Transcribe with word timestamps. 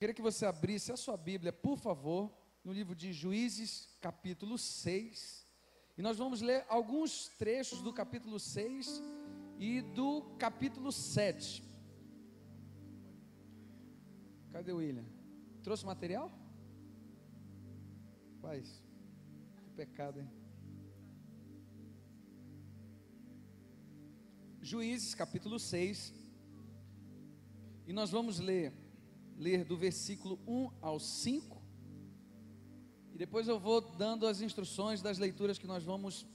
Queria 0.00 0.14
que 0.14 0.22
você 0.22 0.46
abrisse 0.46 0.90
a 0.90 0.96
sua 0.96 1.14
Bíblia, 1.14 1.52
por 1.52 1.76
favor, 1.76 2.32
no 2.64 2.72
livro 2.72 2.94
de 2.94 3.12
Juízes, 3.12 3.86
capítulo 4.00 4.56
6. 4.56 5.46
E 5.98 6.00
nós 6.00 6.16
vamos 6.16 6.40
ler 6.40 6.64
alguns 6.70 7.28
trechos 7.28 7.82
do 7.82 7.92
capítulo 7.92 8.40
6 8.40 9.02
e 9.58 9.82
do 9.82 10.22
capítulo 10.38 10.90
7. 10.90 11.62
Cadê 14.50 14.72
o 14.72 14.78
William? 14.78 15.04
Trouxe 15.62 15.84
material? 15.84 16.32
Faz. 18.40 18.82
Que 19.64 19.70
pecado, 19.72 20.18
hein? 20.18 20.30
Juízes, 24.62 25.14
capítulo 25.14 25.58
6. 25.58 26.14
E 27.86 27.92
nós 27.92 28.10
vamos 28.10 28.38
ler 28.38 28.79
ler 29.40 29.64
do 29.64 29.74
versículo 29.74 30.38
1 30.46 30.70
ao 30.82 31.00
5. 31.00 31.62
E 33.14 33.16
depois 33.16 33.48
eu 33.48 33.58
vou 33.58 33.80
dando 33.80 34.26
as 34.26 34.42
instruções 34.42 35.00
das 35.00 35.16
leituras 35.16 35.58
que 35.58 35.66
nós 35.66 35.82
vamos 35.82 36.26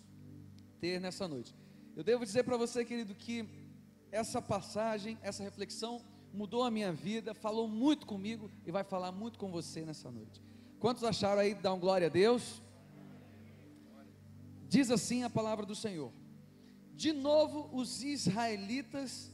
ter 0.82 1.00
nessa 1.00 1.27
noite. 1.27 1.55
Eu 1.96 2.04
devo 2.04 2.26
dizer 2.26 2.44
para 2.44 2.58
você, 2.58 2.84
querido, 2.84 3.13
que 3.13 3.48
essa 4.12 4.41
passagem, 4.41 5.20
essa 5.22 5.44
reflexão 5.44 6.02
mudou 6.34 6.63
a 6.63 6.72
minha 6.72 6.91
vida, 6.91 7.36
falou 7.36 7.68
muito 7.68 8.08
comigo 8.08 8.49
e 8.66 8.72
vai 8.72 8.84
falar 8.84 9.12
muito 9.12 9.38
com 9.38 9.52
você 9.52 9.85
nessa 9.85 10.10
noite. 10.10 10.41
Quantos 10.80 11.04
acharam 11.04 11.41
aí? 11.41 11.54
Dá 11.54 11.72
um 11.72 11.80
glória 11.80 12.08
a 12.08 12.10
Deus. 12.10 12.60
Diz 14.68 14.90
assim 14.90 15.24
a 15.24 15.30
palavra 15.30 15.63
do 15.63 15.76
Senhor: 15.76 16.12
De 16.96 17.13
novo 17.13 17.70
os 17.72 18.04
israelitas 18.04 19.32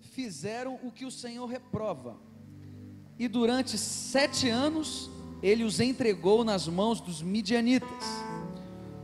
fizeram 0.00 0.78
o 0.82 0.92
que 0.92 1.06
o 1.06 1.10
Senhor 1.10 1.46
reprova 1.46 2.20
e 3.18 3.28
durante 3.28 3.78
sete 3.78 4.48
anos 4.48 5.10
ele 5.42 5.64
os 5.64 5.80
entregou 5.80 6.44
nas 6.44 6.66
mãos 6.66 7.00
dos 7.00 7.22
midianitas. 7.22 8.04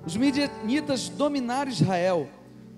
Os 0.06 0.16
midianitas 0.16 1.08
dominaram 1.08 1.70
Israel, 1.70 2.28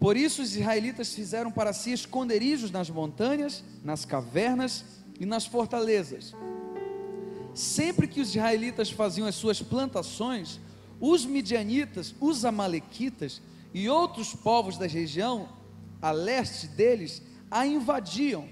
por 0.00 0.16
isso 0.16 0.42
os 0.42 0.56
israelitas 0.56 1.14
fizeram 1.14 1.50
para 1.50 1.72
si 1.72 1.92
esconderijos 1.92 2.70
nas 2.70 2.90
montanhas, 2.90 3.62
nas 3.84 4.04
cavernas 4.04 4.84
e 5.20 5.24
nas 5.24 5.46
fortalezas. 5.46 6.34
Sempre 7.54 8.08
que 8.08 8.20
os 8.20 8.30
israelitas 8.30 8.90
faziam 8.90 9.28
as 9.28 9.34
suas 9.34 9.62
plantações, 9.62 10.58
os 11.00 11.24
midianitas, 11.24 12.14
os 12.20 12.44
amalequitas 12.44 13.40
e 13.72 13.88
outros 13.88 14.34
povos 14.34 14.76
da 14.76 14.86
região 14.86 15.48
a 16.02 16.10
leste 16.10 16.66
deles 16.66 17.22
a 17.48 17.64
invadiam 17.64 18.48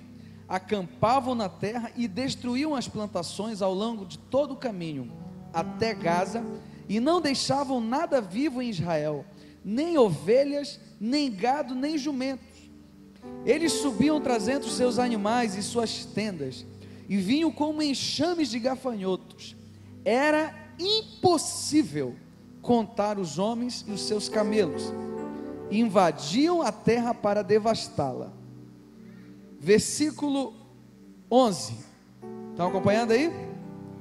acampavam 0.50 1.32
na 1.32 1.48
terra 1.48 1.92
e 1.96 2.08
destruíam 2.08 2.74
as 2.74 2.88
plantações 2.88 3.62
ao 3.62 3.72
longo 3.72 4.04
de 4.04 4.18
todo 4.18 4.54
o 4.54 4.56
caminho, 4.56 5.12
até 5.54 5.94
Gaza, 5.94 6.44
e 6.88 6.98
não 6.98 7.20
deixavam 7.20 7.80
nada 7.80 8.20
vivo 8.20 8.60
em 8.60 8.68
Israel, 8.68 9.24
nem 9.64 9.96
ovelhas, 9.96 10.80
nem 11.00 11.30
gado, 11.30 11.72
nem 11.72 11.96
jumentos. 11.96 12.68
Eles 13.46 13.74
subiam 13.74 14.20
trazendo 14.20 14.68
seus 14.68 14.98
animais 14.98 15.54
e 15.54 15.62
suas 15.62 16.04
tendas, 16.04 16.66
e 17.08 17.16
vinham 17.16 17.52
como 17.52 17.80
enxames 17.80 18.50
de 18.50 18.58
gafanhotos. 18.58 19.54
Era 20.04 20.52
impossível 20.80 22.16
contar 22.60 23.20
os 23.20 23.38
homens 23.38 23.84
e 23.86 23.92
os 23.92 24.02
seus 24.02 24.28
camelos. 24.28 24.92
Invadiam 25.70 26.60
a 26.60 26.72
terra 26.72 27.14
para 27.14 27.42
devastá-la 27.42 28.39
versículo 29.60 30.54
11. 31.30 31.74
Estão 32.50 32.68
acompanhando 32.68 33.12
aí? 33.12 33.30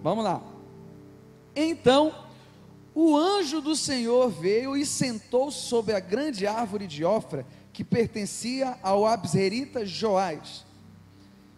Vamos 0.02 0.24
lá. 0.24 0.42
Então, 1.54 2.16
o 2.96 3.16
anjo 3.18 3.60
do 3.60 3.76
Senhor 3.76 4.30
veio 4.30 4.76
e 4.78 4.86
sentou 4.86 5.52
sobre 5.52 5.94
a 5.94 6.00
grande 6.00 6.48
árvore 6.48 6.88
de 6.88 7.04
Ofra, 7.04 7.46
que 7.74 7.84
pertencia 7.84 8.80
ao 8.82 9.06
Abzerita 9.06 9.86
Joás. 9.86 10.66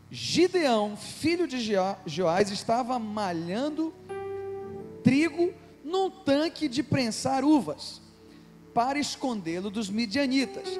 Gideão, 0.10 0.98
filho 0.98 1.48
de 1.48 1.58
Joás, 2.06 2.52
estava 2.52 3.00
malhando 3.00 3.94
trigo 5.04 5.54
num 5.84 6.10
tanque 6.10 6.68
de 6.68 6.84
prensar 6.84 7.44
uvas, 7.44 8.02
para 8.74 9.00
escondê-lo 9.00 9.70
dos 9.70 9.90
midianitas. 9.90 10.80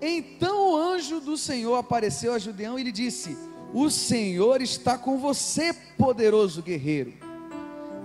Então 0.00 0.72
o 0.72 0.76
anjo 0.76 1.20
do 1.20 1.36
Senhor 1.36 1.76
apareceu 1.76 2.32
a 2.32 2.38
Judeão 2.38 2.78
e 2.78 2.82
lhe 2.82 2.92
disse: 2.92 3.36
O 3.74 3.90
Senhor 3.90 4.62
está 4.62 4.96
com 4.96 5.18
você, 5.18 5.74
poderoso 5.98 6.62
guerreiro. 6.62 7.12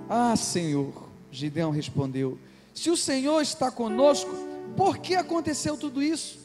Ah, 0.10 0.36
Senhor, 0.36 1.10
Gideão 1.32 1.72
respondeu: 1.72 2.38
Se 2.74 2.90
o 2.90 2.98
Senhor 2.98 3.42
está 3.42 3.72
conosco, 3.72 4.32
por 4.76 4.98
que 4.98 5.16
aconteceu 5.16 5.78
tudo 5.78 6.04
isso? 6.04 6.40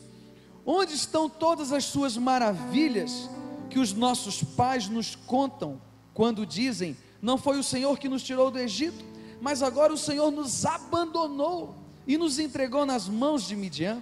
Onde 0.65 0.95
estão 0.95 1.29
todas 1.29 1.73
as 1.73 1.85
suas 1.85 2.17
maravilhas 2.17 3.29
que 3.69 3.79
os 3.79 3.93
nossos 3.93 4.43
pais 4.43 4.89
nos 4.89 5.17
contam 5.17 5.81
quando 6.15 6.47
dizem: 6.47 6.97
Não 7.21 7.37
foi 7.37 7.59
o 7.59 7.65
Senhor 7.65 7.99
que 7.99 8.09
nos 8.09 8.23
tirou 8.23 8.51
do 8.53 8.59
Egito, 8.59 9.05
mas 9.41 9.63
agora 9.63 9.93
o 9.93 9.99
Senhor 9.99 10.31
nos 10.31 10.65
abandonou 10.65 11.75
e 12.07 12.17
nos 12.17 12.39
entregou 12.39 12.87
nas 12.87 13.09
mãos 13.09 13.47
de 13.47 13.57
Midian? 13.57 14.01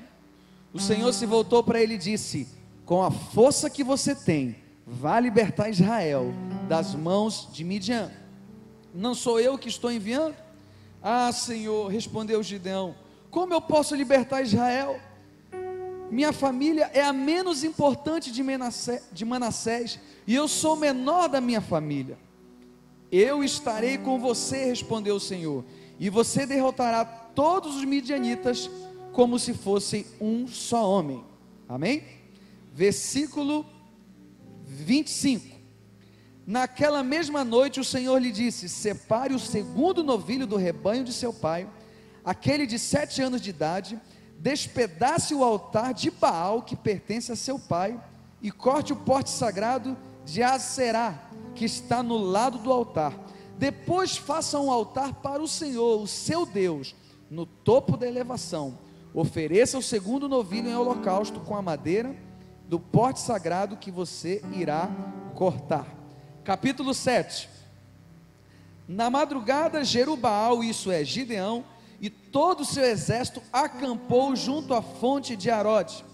O 0.72 0.78
Senhor 0.78 1.12
se 1.12 1.26
voltou 1.26 1.62
para 1.62 1.82
ele 1.82 1.94
e 1.94 1.98
disse: 1.98 2.48
Com 2.84 3.02
a 3.02 3.10
força 3.10 3.70
que 3.70 3.82
você 3.82 4.14
tem, 4.14 4.56
vá 4.86 5.18
libertar 5.18 5.68
Israel 5.68 6.32
das 6.68 6.94
mãos 6.94 7.48
de 7.52 7.64
Midian. 7.64 8.10
Não 8.94 9.14
sou 9.14 9.40
eu 9.40 9.58
que 9.58 9.68
estou 9.68 9.90
enviando? 9.90 10.36
Ah, 11.02 11.30
Senhor, 11.32 11.88
respondeu 11.88 12.42
Gideão: 12.42 12.94
Como 13.30 13.54
eu 13.54 13.60
posso 13.60 13.94
libertar 13.94 14.42
Israel? 14.42 15.00
Minha 16.10 16.32
família 16.32 16.90
é 16.94 17.02
a 17.02 17.12
menos 17.12 17.64
importante 17.64 18.32
de 18.32 18.42
Manassés, 18.42 19.02
de 19.12 19.24
Manassés 19.24 20.00
e 20.28 20.34
eu 20.34 20.46
sou 20.46 20.74
o 20.74 20.76
menor 20.76 21.26
da 21.26 21.40
minha 21.40 21.62
família. 21.62 22.18
Eu 23.10 23.42
estarei 23.42 23.96
com 23.96 24.18
você, 24.18 24.66
respondeu 24.66 25.16
o 25.16 25.20
Senhor, 25.20 25.64
e 25.98 26.10
você 26.10 26.44
derrotará 26.44 27.02
todos 27.02 27.76
os 27.76 27.84
midianitas 27.86 28.70
como 29.18 29.36
se 29.36 29.52
fossem 29.52 30.06
um 30.20 30.46
só 30.46 30.88
homem. 30.88 31.24
Amém? 31.68 32.04
Versículo 32.72 33.66
25. 34.64 35.56
Naquela 36.46 37.02
mesma 37.02 37.42
noite 37.42 37.80
o 37.80 37.84
Senhor 37.84 38.16
lhe 38.22 38.30
disse: 38.30 38.68
Separe 38.68 39.34
o 39.34 39.38
segundo 39.40 40.04
novilho 40.04 40.46
do 40.46 40.54
rebanho 40.54 41.02
de 41.02 41.12
seu 41.12 41.32
pai, 41.32 41.68
aquele 42.24 42.64
de 42.64 42.78
sete 42.78 43.20
anos 43.20 43.40
de 43.40 43.50
idade, 43.50 44.00
despedace 44.38 45.34
o 45.34 45.42
altar 45.42 45.92
de 45.92 46.12
Baal 46.12 46.62
que 46.62 46.76
pertence 46.76 47.32
a 47.32 47.36
seu 47.36 47.58
pai, 47.58 48.00
e 48.40 48.52
corte 48.52 48.92
o 48.92 48.96
porte 48.96 49.30
sagrado 49.30 49.96
de 50.24 50.44
Aserá, 50.44 51.28
que 51.56 51.64
está 51.64 52.04
no 52.04 52.18
lado 52.18 52.58
do 52.58 52.72
altar. 52.72 53.18
Depois 53.58 54.16
faça 54.16 54.60
um 54.60 54.70
altar 54.70 55.14
para 55.14 55.42
o 55.42 55.48
Senhor, 55.48 56.00
o 56.00 56.06
seu 56.06 56.46
Deus, 56.46 56.94
no 57.28 57.44
topo 57.44 57.96
da 57.96 58.06
elevação 58.06 58.86
Ofereça 59.14 59.78
o 59.78 59.82
segundo 59.82 60.28
novilho 60.28 60.68
em 60.68 60.76
holocausto 60.76 61.40
com 61.40 61.56
a 61.56 61.62
madeira 61.62 62.14
do 62.68 62.78
porte 62.78 63.20
sagrado 63.20 63.76
que 63.76 63.90
você 63.90 64.42
irá 64.52 64.90
cortar. 65.34 65.86
Capítulo 66.44 66.92
7. 66.92 67.48
Na 68.86 69.08
madrugada, 69.08 69.82
Jerubaal, 69.82 70.62
isso 70.62 70.90
é 70.90 71.02
Gideão, 71.04 71.64
e 72.00 72.10
todo 72.10 72.60
o 72.60 72.66
seu 72.66 72.84
exército 72.84 73.42
acampou 73.52 74.36
junto 74.36 74.74
à 74.74 74.82
fonte 74.82 75.34
de 75.34 75.50
Arode. 75.50 76.04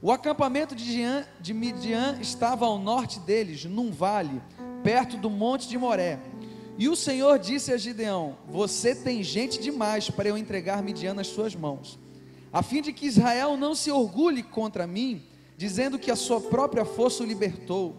O 0.00 0.10
acampamento 0.10 0.74
de, 0.74 0.84
Dian, 0.84 1.24
de 1.40 1.54
Midian 1.54 2.18
estava 2.20 2.66
ao 2.66 2.78
norte 2.78 3.20
deles, 3.20 3.64
num 3.64 3.92
vale, 3.92 4.42
perto 4.82 5.16
do 5.16 5.30
monte 5.30 5.68
de 5.68 5.78
Moré. 5.78 6.18
E 6.76 6.88
o 6.88 6.96
Senhor 6.96 7.38
disse 7.38 7.72
a 7.72 7.76
Gideão: 7.76 8.36
Você 8.48 8.94
tem 8.94 9.22
gente 9.22 9.60
demais 9.60 10.10
para 10.10 10.28
eu 10.28 10.36
entregar 10.36 10.82
Midian 10.82 11.14
nas 11.14 11.28
suas 11.28 11.54
mãos 11.54 12.01
a 12.52 12.62
fim 12.62 12.82
de 12.82 12.92
que 12.92 13.06
Israel 13.06 13.56
não 13.56 13.74
se 13.74 13.90
orgulhe 13.90 14.42
contra 14.42 14.86
mim, 14.86 15.22
dizendo 15.56 15.98
que 15.98 16.10
a 16.10 16.16
sua 16.16 16.40
própria 16.40 16.84
força 16.84 17.22
o 17.22 17.26
libertou. 17.26 17.96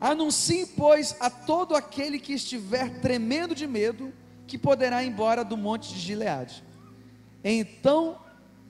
Anuncie, 0.00 0.66
pois, 0.66 1.16
a 1.20 1.30
todo 1.30 1.76
aquele 1.76 2.18
que 2.18 2.32
estiver 2.32 3.00
tremendo 3.00 3.54
de 3.54 3.66
medo, 3.66 4.12
que 4.46 4.58
poderá 4.58 5.04
ir 5.04 5.08
embora 5.08 5.44
do 5.44 5.56
monte 5.56 5.92
de 5.92 6.00
Gileade. 6.00 6.64
Então, 7.44 8.18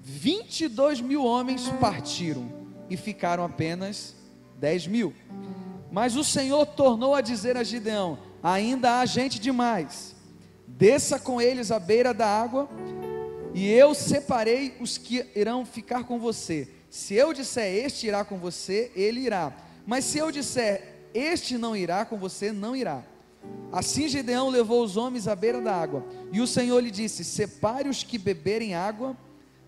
22 0.02 1.00
mil 1.00 1.24
homens 1.24 1.68
partiram 1.80 2.50
e 2.90 2.96
ficaram 2.96 3.44
apenas 3.44 4.14
10 4.58 4.86
mil. 4.88 5.14
Mas 5.90 6.16
o 6.16 6.24
Senhor 6.24 6.66
tornou 6.66 7.14
a 7.14 7.20
dizer 7.20 7.56
a 7.56 7.64
Gideão: 7.64 8.18
Ainda 8.42 9.00
há 9.00 9.06
gente 9.06 9.38
demais, 9.38 10.14
desça 10.66 11.18
com 11.18 11.40
eles 11.40 11.70
à 11.70 11.78
beira 11.78 12.12
da 12.12 12.26
água 12.26 12.68
e 13.54 13.70
eu 13.70 13.94
separei 13.94 14.76
os 14.80 14.98
que 14.98 15.26
irão 15.34 15.64
ficar 15.64 16.04
com 16.04 16.18
você. 16.18 16.68
Se 16.90 17.14
eu 17.14 17.32
disser 17.32 17.84
este 17.84 18.06
irá 18.06 18.24
com 18.24 18.38
você, 18.38 18.90
ele 18.94 19.20
irá. 19.20 19.52
Mas 19.86 20.04
se 20.04 20.18
eu 20.18 20.30
disser 20.30 20.96
este 21.14 21.56
não 21.58 21.76
irá 21.76 22.04
com 22.04 22.16
você, 22.16 22.52
não 22.52 22.76
irá. 22.76 23.02
Assim 23.72 24.08
Gideão 24.08 24.48
levou 24.48 24.82
os 24.82 24.96
homens 24.96 25.28
à 25.28 25.34
beira 25.34 25.60
da 25.60 25.74
água, 25.74 26.04
e 26.32 26.40
o 26.40 26.46
Senhor 26.46 26.80
lhe 26.80 26.90
disse: 26.90 27.24
Separe 27.24 27.88
os 27.88 28.02
que 28.02 28.18
beberem 28.18 28.74
água, 28.74 29.16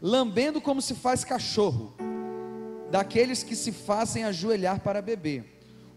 lambendo 0.01 0.61
como 0.61 0.81
se 0.81 0.95
faz 0.95 1.25
cachorro, 1.25 1.95
daqueles 2.91 3.43
que 3.43 3.55
se 3.55 3.73
fazem 3.73 4.25
ajoelhar 4.25 4.81
para 4.81 5.03
beber. 5.03 5.45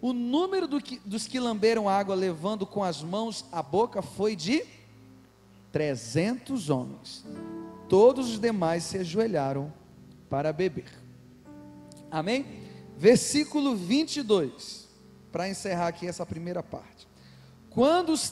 O 0.02 0.12
número 0.12 0.68
do 0.68 0.82
que, 0.82 1.00
dos 1.06 1.28
que 1.28 1.40
lamberam 1.40 1.88
água 1.88 2.14
levando 2.14 2.66
com 2.66 2.84
as 2.84 3.02
mãos 3.02 3.46
a 3.52 3.64
boca 3.64 4.02
foi 4.02 4.36
de 4.36 4.66
300 5.72 6.70
homens. 6.70 7.26
Todos 7.88 8.32
os 8.32 8.40
demais 8.40 8.84
se 8.84 8.98
ajoelharam 8.98 9.74
para 10.30 10.52
beber. 10.52 10.92
Amém? 12.10 12.46
Versículo 12.98 13.76
22, 13.76 14.88
para 15.32 15.50
encerrar 15.50 15.88
aqui 15.88 16.08
essa 16.08 16.26
primeira 16.26 16.62
parte. 16.62 17.08
Quando 17.70 18.12
os 18.12 18.32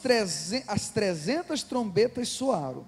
as 0.67 0.89
trezentas 0.89 1.63
trombetas 1.63 2.29
soaram, 2.29 2.85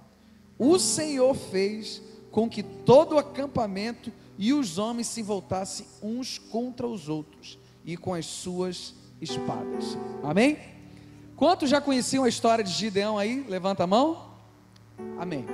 o 0.58 0.78
Senhor 0.78 1.34
fez 1.34 2.02
com 2.32 2.50
que 2.50 2.62
todo 2.62 3.16
o 3.16 3.18
acampamento 3.18 4.12
e 4.38 4.54
os 4.54 4.78
homens 4.78 5.08
se 5.08 5.22
voltassem 5.22 5.86
uns 6.02 6.38
contra 6.38 6.88
os 6.88 7.10
outros 7.10 7.58
e 7.84 7.98
com 7.98 8.14
as 8.14 8.26
suas 8.26 8.94
espadas. 9.22 9.98
Amém? 10.24 10.58
Quantos 11.36 11.70
já 11.70 11.82
conheciam 11.82 12.24
a 12.24 12.30
história 12.30 12.64
de 12.64 12.72
Gideão 12.72 13.18
aí? 13.18 13.46
Levanta 13.48 13.84
a 13.84 13.88
mão. 13.88 14.32
Amém. 15.20 15.46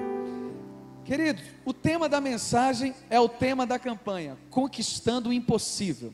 Queridos, 1.10 1.42
o 1.66 1.74
tema 1.74 2.08
da 2.08 2.22
mensagem 2.22 2.94
é 3.10 3.20
o 3.20 3.28
tema 3.28 3.66
da 3.66 3.80
campanha, 3.80 4.38
conquistando 4.52 5.30
o 5.30 5.34
impossível. 5.34 6.14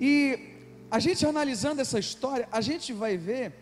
E 0.00 0.36
a 0.90 0.98
gente 0.98 1.24
analisando 1.24 1.80
essa 1.80 1.96
história, 1.96 2.48
a 2.50 2.60
gente 2.60 2.92
vai 2.92 3.16
ver 3.16 3.54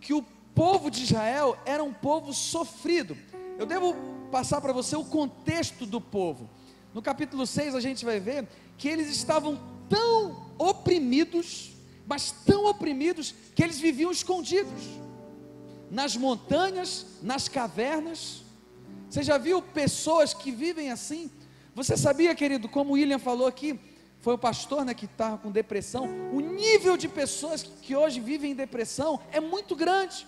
que 0.00 0.14
o 0.14 0.22
povo 0.54 0.88
de 0.88 1.02
Israel 1.02 1.58
era 1.66 1.82
um 1.82 1.92
povo 1.92 2.32
sofrido. 2.32 3.18
Eu 3.58 3.66
devo 3.66 3.96
passar 4.30 4.60
para 4.60 4.72
você 4.72 4.94
o 4.94 5.04
contexto 5.04 5.84
do 5.84 6.00
povo. 6.00 6.48
No 6.94 7.02
capítulo 7.02 7.44
6 7.44 7.74
a 7.74 7.80
gente 7.80 8.04
vai 8.04 8.20
ver 8.20 8.46
que 8.76 8.86
eles 8.86 9.10
estavam 9.10 9.58
tão 9.88 10.52
oprimidos, 10.56 11.72
mas 12.06 12.30
tão 12.30 12.66
oprimidos 12.66 13.34
que 13.56 13.64
eles 13.64 13.80
viviam 13.80 14.12
escondidos 14.12 14.84
nas 15.90 16.16
montanhas, 16.16 17.06
nas 17.20 17.48
cavernas. 17.48 18.46
Você 19.08 19.22
já 19.22 19.38
viu 19.38 19.62
pessoas 19.62 20.34
que 20.34 20.50
vivem 20.50 20.90
assim? 20.90 21.30
Você 21.74 21.96
sabia, 21.96 22.34
querido, 22.34 22.68
como 22.68 22.90
o 22.90 22.92
William 22.94 23.18
falou 23.18 23.46
aqui, 23.46 23.78
foi 24.20 24.34
o 24.34 24.38
pastor 24.38 24.84
né, 24.84 24.92
que 24.92 25.06
estava 25.06 25.38
com 25.38 25.50
depressão. 25.50 26.08
O 26.32 26.40
nível 26.40 26.96
de 26.96 27.08
pessoas 27.08 27.62
que 27.62 27.96
hoje 27.96 28.20
vivem 28.20 28.52
em 28.52 28.54
depressão 28.54 29.18
é 29.32 29.40
muito 29.40 29.74
grande. 29.74 30.26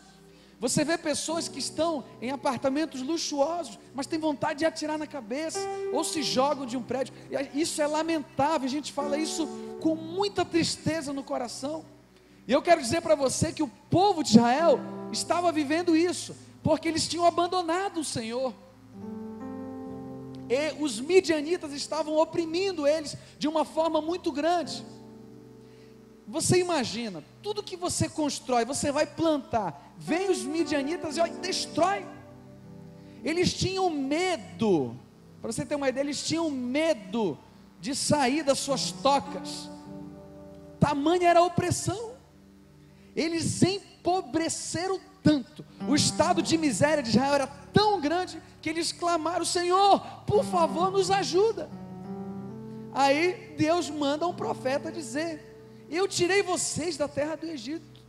Você 0.58 0.84
vê 0.84 0.96
pessoas 0.96 1.48
que 1.48 1.58
estão 1.58 2.04
em 2.20 2.30
apartamentos 2.30 3.02
luxuosos, 3.02 3.78
mas 3.94 4.06
têm 4.06 4.18
vontade 4.18 4.60
de 4.60 4.66
atirar 4.66 4.98
na 4.98 5.06
cabeça, 5.06 5.58
ou 5.92 6.04
se 6.04 6.22
jogam 6.22 6.66
de 6.66 6.76
um 6.76 6.82
prédio. 6.82 7.14
Isso 7.54 7.80
é 7.80 7.86
lamentável, 7.86 8.66
a 8.66 8.70
gente 8.70 8.92
fala 8.92 9.16
isso 9.18 9.46
com 9.80 9.94
muita 9.94 10.44
tristeza 10.44 11.12
no 11.12 11.24
coração. 11.24 11.84
E 12.46 12.52
eu 12.52 12.62
quero 12.62 12.80
dizer 12.80 13.00
para 13.00 13.14
você 13.14 13.52
que 13.52 13.62
o 13.62 13.68
povo 13.90 14.22
de 14.22 14.30
Israel 14.30 14.78
estava 15.10 15.50
vivendo 15.50 15.96
isso, 15.96 16.36
porque 16.62 16.88
eles 16.88 17.08
tinham 17.08 17.24
abandonado 17.24 18.00
o 18.00 18.04
Senhor 18.04 18.54
e 20.50 20.82
os 20.82 21.00
midianitas 21.00 21.72
estavam 21.72 22.16
oprimindo 22.16 22.84
eles 22.84 23.16
de 23.38 23.46
uma 23.46 23.64
forma 23.64 24.02
muito 24.02 24.32
grande. 24.32 24.84
Você 26.26 26.58
imagina, 26.58 27.22
tudo 27.40 27.62
que 27.62 27.76
você 27.76 28.08
constrói, 28.08 28.64
você 28.64 28.90
vai 28.90 29.06
plantar, 29.06 29.94
vem 29.96 30.28
os 30.28 30.42
midianitas 30.42 31.16
e 31.16 31.20
ó, 31.20 31.26
destrói. 31.28 32.04
Eles 33.22 33.54
tinham 33.54 33.88
medo, 33.90 34.96
para 35.40 35.52
você 35.52 35.64
ter 35.64 35.76
uma 35.76 35.88
ideia, 35.88 36.02
eles 36.02 36.22
tinham 36.24 36.50
medo 36.50 37.38
de 37.80 37.94
sair 37.94 38.42
das 38.42 38.58
suas 38.58 38.90
tocas. 38.90 39.70
Tamanha 40.80 41.28
era 41.28 41.40
a 41.40 41.44
opressão. 41.44 42.14
Eles 43.14 43.62
empobreceram 43.62 45.00
tanto, 45.22 45.64
o 45.88 45.94
estado 45.94 46.42
de 46.42 46.56
miséria 46.56 47.02
de 47.02 47.10
Israel 47.10 47.34
era 47.34 47.46
tão 47.46 48.00
grande 48.00 48.40
que 48.60 48.68
eles 48.68 48.92
clamaram: 48.92 49.44
Senhor, 49.44 50.00
por 50.26 50.44
favor, 50.44 50.90
nos 50.90 51.10
ajuda. 51.10 51.68
Aí 52.92 53.54
Deus 53.56 53.90
manda 53.90 54.26
um 54.26 54.34
profeta 54.34 54.90
dizer: 54.90 55.86
Eu 55.90 56.08
tirei 56.08 56.42
vocês 56.42 56.96
da 56.96 57.06
terra 57.06 57.36
do 57.36 57.46
Egito, 57.46 58.00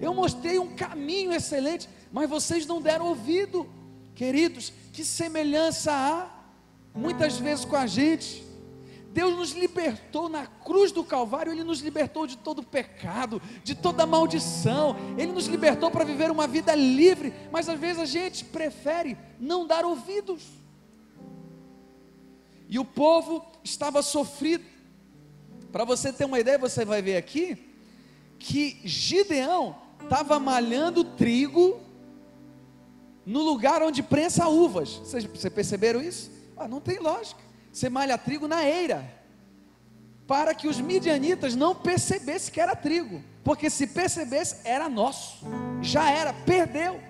eu 0.00 0.14
mostrei 0.14 0.58
um 0.58 0.74
caminho 0.74 1.32
excelente, 1.32 1.88
mas 2.12 2.28
vocês 2.28 2.66
não 2.66 2.80
deram 2.80 3.06
ouvido. 3.06 3.68
Queridos, 4.14 4.72
que 4.92 5.04
semelhança 5.04 5.90
há 5.90 6.28
muitas 6.94 7.38
vezes 7.38 7.64
com 7.64 7.76
a 7.76 7.86
gente. 7.86 8.44
Deus 9.12 9.36
nos 9.36 9.52
libertou 9.52 10.28
na 10.28 10.46
cruz 10.46 10.90
do 10.90 11.04
Calvário, 11.04 11.52
Ele 11.52 11.62
nos 11.62 11.80
libertou 11.80 12.26
de 12.26 12.36
todo 12.38 12.62
pecado, 12.62 13.42
de 13.62 13.74
toda 13.74 14.06
maldição, 14.06 14.96
Ele 15.18 15.32
nos 15.32 15.46
libertou 15.46 15.90
para 15.90 16.04
viver 16.04 16.30
uma 16.30 16.46
vida 16.46 16.74
livre, 16.74 17.32
mas 17.50 17.68
às 17.68 17.78
vezes 17.78 18.00
a 18.00 18.06
gente 18.06 18.44
prefere 18.46 19.18
não 19.38 19.66
dar 19.66 19.84
ouvidos. 19.84 20.42
E 22.68 22.78
o 22.78 22.84
povo 22.86 23.44
estava 23.62 24.02
sofrido. 24.02 24.64
Para 25.70 25.84
você 25.84 26.10
ter 26.10 26.24
uma 26.24 26.40
ideia, 26.40 26.58
você 26.58 26.84
vai 26.84 27.02
ver 27.02 27.16
aqui 27.16 27.70
que 28.38 28.80
Gideão 28.82 29.76
estava 30.02 30.40
malhando 30.40 31.04
trigo 31.04 31.80
no 33.26 33.40
lugar 33.40 33.82
onde 33.82 34.02
prensa 34.02 34.48
uvas. 34.48 34.94
Vocês, 34.94 35.24
vocês 35.24 35.52
perceberam 35.52 36.00
isso? 36.00 36.30
Ah, 36.56 36.66
não 36.66 36.80
tem 36.80 36.98
lógica. 36.98 37.51
Você 37.72 37.88
malha 37.88 38.18
trigo 38.18 38.46
na 38.46 38.64
eira, 38.64 39.10
para 40.26 40.54
que 40.54 40.68
os 40.68 40.78
midianitas 40.78 41.54
não 41.54 41.74
percebessem 41.74 42.52
que 42.52 42.60
era 42.60 42.76
trigo, 42.76 43.22
porque 43.42 43.70
se 43.70 43.86
percebesse, 43.86 44.56
era 44.64 44.88
nosso, 44.88 45.44
já 45.80 46.10
era, 46.10 46.32
perdeu. 46.32 47.00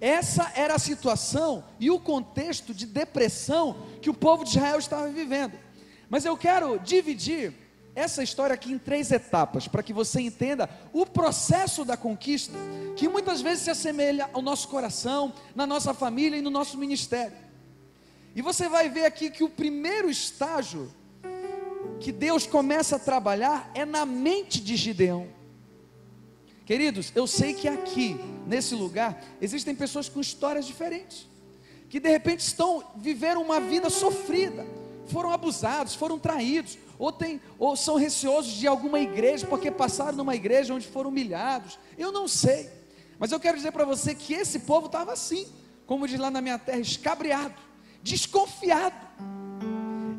Essa 0.00 0.50
era 0.54 0.74
a 0.74 0.78
situação 0.78 1.62
e 1.78 1.90
o 1.90 2.00
contexto 2.00 2.74
de 2.74 2.86
depressão 2.86 3.76
que 4.00 4.10
o 4.10 4.14
povo 4.14 4.44
de 4.44 4.50
Israel 4.50 4.78
estava 4.78 5.08
vivendo. 5.08 5.52
Mas 6.08 6.24
eu 6.24 6.36
quero 6.36 6.78
dividir 6.78 7.54
essa 7.94 8.22
história 8.22 8.54
aqui 8.54 8.72
em 8.72 8.78
três 8.78 9.12
etapas, 9.12 9.68
para 9.68 9.82
que 9.82 9.92
você 9.92 10.20
entenda 10.20 10.68
o 10.92 11.04
processo 11.04 11.84
da 11.84 11.96
conquista, 11.96 12.56
que 12.96 13.08
muitas 13.08 13.40
vezes 13.40 13.64
se 13.64 13.70
assemelha 13.70 14.28
ao 14.32 14.42
nosso 14.42 14.68
coração, 14.68 15.32
na 15.54 15.66
nossa 15.66 15.92
família 15.92 16.38
e 16.38 16.42
no 16.42 16.50
nosso 16.50 16.78
ministério. 16.78 17.49
E 18.34 18.42
você 18.42 18.68
vai 18.68 18.88
ver 18.88 19.04
aqui 19.04 19.30
que 19.30 19.42
o 19.42 19.48
primeiro 19.48 20.08
estágio 20.08 20.92
que 21.98 22.12
Deus 22.12 22.46
começa 22.46 22.96
a 22.96 22.98
trabalhar 22.98 23.70
é 23.74 23.84
na 23.84 24.06
mente 24.06 24.60
de 24.60 24.76
Gideão. 24.76 25.28
Queridos, 26.64 27.12
eu 27.14 27.26
sei 27.26 27.52
que 27.52 27.66
aqui, 27.66 28.16
nesse 28.46 28.74
lugar, 28.74 29.22
existem 29.40 29.74
pessoas 29.74 30.08
com 30.08 30.20
histórias 30.20 30.64
diferentes, 30.64 31.28
que 31.88 31.98
de 31.98 32.08
repente 32.08 32.40
estão 32.40 32.84
vivendo 32.96 33.40
uma 33.40 33.60
vida 33.60 33.90
sofrida, 33.90 34.64
foram 35.08 35.32
abusados, 35.32 35.96
foram 35.96 36.16
traídos, 36.16 36.78
ou, 36.96 37.10
tem, 37.10 37.40
ou 37.58 37.74
são 37.74 37.96
receosos 37.96 38.52
de 38.52 38.68
alguma 38.68 39.00
igreja, 39.00 39.46
porque 39.46 39.70
passaram 39.70 40.16
numa 40.16 40.36
igreja 40.36 40.72
onde 40.72 40.86
foram 40.86 41.10
humilhados. 41.10 41.78
Eu 41.98 42.12
não 42.12 42.28
sei, 42.28 42.70
mas 43.18 43.32
eu 43.32 43.40
quero 43.40 43.56
dizer 43.56 43.72
para 43.72 43.84
você 43.84 44.14
que 44.14 44.32
esse 44.32 44.60
povo 44.60 44.86
estava 44.86 45.12
assim, 45.12 45.48
como 45.86 46.06
diz 46.06 46.20
lá 46.20 46.30
na 46.30 46.40
minha 46.40 46.58
terra, 46.58 46.78
escabriado 46.78 47.69
desconfiado. 48.02 49.08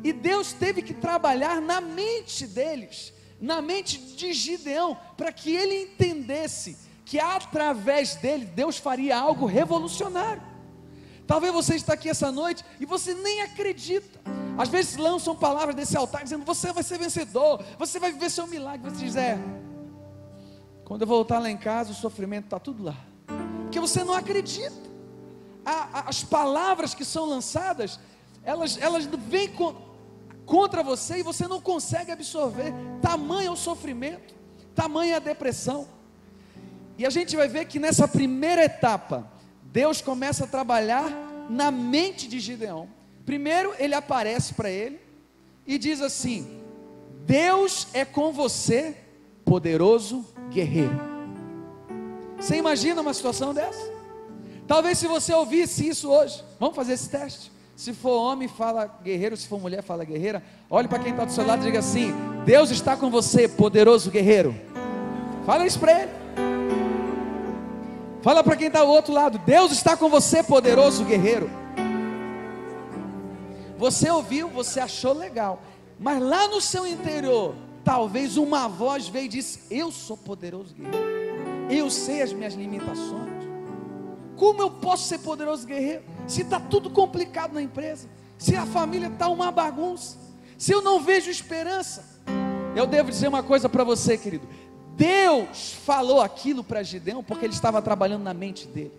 E 0.04 0.12
Deus 0.12 0.52
teve 0.52 0.82
que 0.82 0.94
trabalhar 0.94 1.60
na 1.60 1.80
mente 1.80 2.46
deles, 2.46 3.12
na 3.40 3.62
mente 3.62 3.98
de 3.98 4.32
Gideão, 4.32 4.96
para 5.16 5.32
que 5.32 5.54
ele 5.54 5.84
entendesse 5.84 6.76
que 7.04 7.20
através 7.20 8.16
dele 8.16 8.46
Deus 8.46 8.78
faria 8.78 9.16
algo 9.16 9.46
revolucionário. 9.46 10.42
Talvez 11.26 11.52
você 11.52 11.76
está 11.76 11.94
aqui 11.94 12.08
essa 12.08 12.32
noite 12.32 12.64
e 12.80 12.86
você 12.86 13.14
nem 13.14 13.42
acredita. 13.42 14.20
Às 14.58 14.68
vezes 14.68 14.96
lançam 14.96 15.34
palavras 15.34 15.74
desse 15.74 15.96
altar 15.96 16.24
dizendo: 16.24 16.44
Você 16.44 16.72
vai 16.72 16.82
ser 16.82 16.98
vencedor, 16.98 17.64
você 17.78 17.98
vai 17.98 18.12
viver 18.12 18.30
seu 18.30 18.46
milagre. 18.46 18.90
Você 18.90 19.04
diz: 19.04 19.16
É, 19.16 19.38
quando 20.84 21.02
eu 21.02 21.06
voltar 21.06 21.38
lá 21.38 21.48
em 21.48 21.56
casa, 21.56 21.92
o 21.92 21.94
sofrimento 21.94 22.44
está 22.44 22.58
tudo 22.58 22.82
lá, 22.82 22.96
porque 23.62 23.78
você 23.78 24.04
não 24.04 24.14
acredita 24.14 24.81
a, 25.64 26.00
a, 26.00 26.08
as 26.08 26.22
palavras 26.24 26.94
que 26.94 27.04
são 27.04 27.26
lançadas, 27.26 27.98
elas, 28.44 28.78
elas 28.80 29.06
vêm 29.06 29.48
co, 29.48 29.74
contra 30.44 30.82
você 30.82 31.18
e 31.18 31.22
você 31.22 31.46
não 31.46 31.60
consegue 31.60 32.10
absorver. 32.10 32.72
Tamanho 33.00 33.48
é 33.48 33.50
o 33.50 33.56
sofrimento, 33.56 34.34
tamanho 34.74 35.12
é 35.12 35.16
a 35.16 35.20
depressão. 35.20 35.86
E 36.98 37.06
a 37.06 37.10
gente 37.10 37.36
vai 37.36 37.48
ver 37.48 37.66
que 37.66 37.78
nessa 37.78 38.06
primeira 38.06 38.64
etapa, 38.64 39.30
Deus 39.64 40.00
começa 40.00 40.44
a 40.44 40.46
trabalhar 40.46 41.10
na 41.48 41.70
mente 41.70 42.28
de 42.28 42.38
Gideão. 42.38 42.88
Primeiro, 43.24 43.74
ele 43.78 43.94
aparece 43.94 44.54
para 44.54 44.70
ele 44.70 45.00
e 45.66 45.78
diz 45.78 46.00
assim: 46.00 46.60
Deus 47.24 47.88
é 47.92 48.04
com 48.04 48.32
você, 48.32 48.96
poderoso 49.44 50.26
guerreiro. 50.50 51.00
Você 52.36 52.56
imagina 52.56 53.00
uma 53.00 53.14
situação 53.14 53.54
dessa? 53.54 53.91
Talvez 54.72 54.96
se 54.96 55.06
você 55.06 55.34
ouvisse 55.34 55.86
isso 55.86 56.08
hoje, 56.08 56.42
vamos 56.58 56.74
fazer 56.74 56.94
esse 56.94 57.06
teste. 57.06 57.52
Se 57.76 57.92
for 57.92 58.18
homem, 58.18 58.48
fala 58.48 58.86
guerreiro, 59.04 59.36
se 59.36 59.46
for 59.46 59.60
mulher, 59.60 59.82
fala 59.82 60.02
guerreira. 60.02 60.42
Olhe 60.70 60.88
para 60.88 60.98
quem 60.98 61.12
está 61.12 61.26
do 61.26 61.30
seu 61.30 61.46
lado 61.46 61.60
e 61.60 61.66
diga 61.66 61.80
assim: 61.80 62.10
Deus 62.46 62.70
está 62.70 62.96
com 62.96 63.10
você, 63.10 63.46
poderoso 63.46 64.10
guerreiro. 64.10 64.56
Fala 65.44 65.66
isso 65.66 65.78
para 65.78 66.00
ele. 66.00 66.10
Fala 68.22 68.42
para 68.42 68.56
quem 68.56 68.68
está 68.68 68.82
do 68.82 68.90
outro 68.90 69.12
lado: 69.12 69.36
Deus 69.40 69.72
está 69.72 69.94
com 69.94 70.08
você, 70.08 70.42
poderoso 70.42 71.04
guerreiro. 71.04 71.50
Você 73.76 74.08
ouviu, 74.08 74.48
você 74.48 74.80
achou 74.80 75.12
legal, 75.12 75.60
mas 76.00 76.18
lá 76.18 76.48
no 76.48 76.62
seu 76.62 76.86
interior, 76.86 77.54
talvez 77.84 78.38
uma 78.38 78.68
voz 78.68 79.06
veio 79.06 79.26
e 79.26 79.28
disse: 79.28 79.64
Eu 79.70 79.92
sou 79.92 80.16
poderoso 80.16 80.74
guerreiro, 80.74 81.68
eu 81.70 81.90
sei 81.90 82.22
as 82.22 82.32
minhas 82.32 82.54
limitações. 82.54 83.41
Como 84.42 84.60
eu 84.60 84.68
posso 84.68 85.06
ser 85.06 85.18
poderoso 85.18 85.64
guerreiro? 85.64 86.02
Se 86.26 86.42
está 86.42 86.58
tudo 86.58 86.90
complicado 86.90 87.52
na 87.52 87.62
empresa, 87.62 88.08
se 88.36 88.56
a 88.56 88.66
família 88.66 89.06
está 89.06 89.28
uma 89.28 89.52
bagunça, 89.52 90.18
se 90.58 90.72
eu 90.72 90.82
não 90.82 90.98
vejo 90.98 91.30
esperança, 91.30 92.04
eu 92.74 92.84
devo 92.84 93.08
dizer 93.08 93.28
uma 93.28 93.44
coisa 93.44 93.68
para 93.68 93.84
você, 93.84 94.18
querido. 94.18 94.44
Deus 94.96 95.74
falou 95.84 96.20
aquilo 96.20 96.64
para 96.64 96.82
Gideão 96.82 97.22
porque 97.22 97.46
ele 97.46 97.54
estava 97.54 97.80
trabalhando 97.80 98.24
na 98.24 98.34
mente 98.34 98.66
dele 98.66 98.90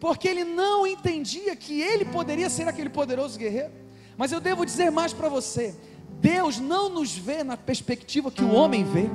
porque 0.00 0.26
ele 0.26 0.44
não 0.44 0.86
entendia 0.86 1.54
que 1.54 1.82
ele 1.82 2.06
poderia 2.06 2.48
ser 2.48 2.66
aquele 2.66 2.88
poderoso 2.88 3.38
guerreiro. 3.38 3.72
Mas 4.16 4.32
eu 4.32 4.40
devo 4.40 4.64
dizer 4.64 4.90
mais 4.90 5.12
para 5.12 5.28
você: 5.28 5.74
Deus 6.18 6.58
não 6.58 6.88
nos 6.88 7.14
vê 7.14 7.44
na 7.44 7.58
perspectiva 7.58 8.30
que 8.30 8.42
o 8.42 8.54
homem 8.54 8.84
vê, 8.84 9.10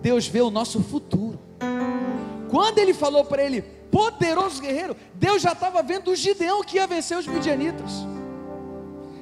Deus 0.00 0.28
vê 0.28 0.42
o 0.42 0.50
nosso 0.50 0.80
futuro. 0.80 1.40
Quando 2.48 2.78
ele 2.78 2.94
falou 2.94 3.24
para 3.24 3.42
ele, 3.42 3.75
poderoso 3.96 4.60
guerreiro, 4.60 4.96
Deus 5.14 5.40
já 5.40 5.52
estava 5.52 5.82
vendo 5.82 6.10
o 6.10 6.16
Gideão 6.16 6.62
que 6.62 6.76
ia 6.76 6.86
vencer 6.86 7.16
os 7.16 7.26
midianitas. 7.26 7.92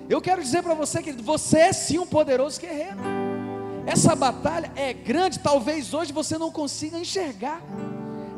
Eu 0.08 0.20
quero 0.20 0.42
dizer 0.42 0.62
para 0.62 0.74
você, 0.74 1.02
querido, 1.02 1.22
você 1.22 1.58
é 1.58 1.72
sim 1.72 1.98
um 1.98 2.06
poderoso 2.06 2.60
guerreiro. 2.60 2.98
Essa 3.86 4.16
batalha 4.16 4.72
é 4.74 4.92
grande, 4.92 5.38
talvez 5.38 5.94
hoje 5.94 6.12
você 6.12 6.36
não 6.38 6.50
consiga 6.50 6.98
enxergar 6.98 7.60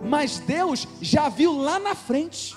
mas 0.07 0.39
Deus 0.39 0.87
já 1.01 1.29
viu 1.29 1.53
lá 1.53 1.79
na 1.79 1.95
frente. 1.95 2.57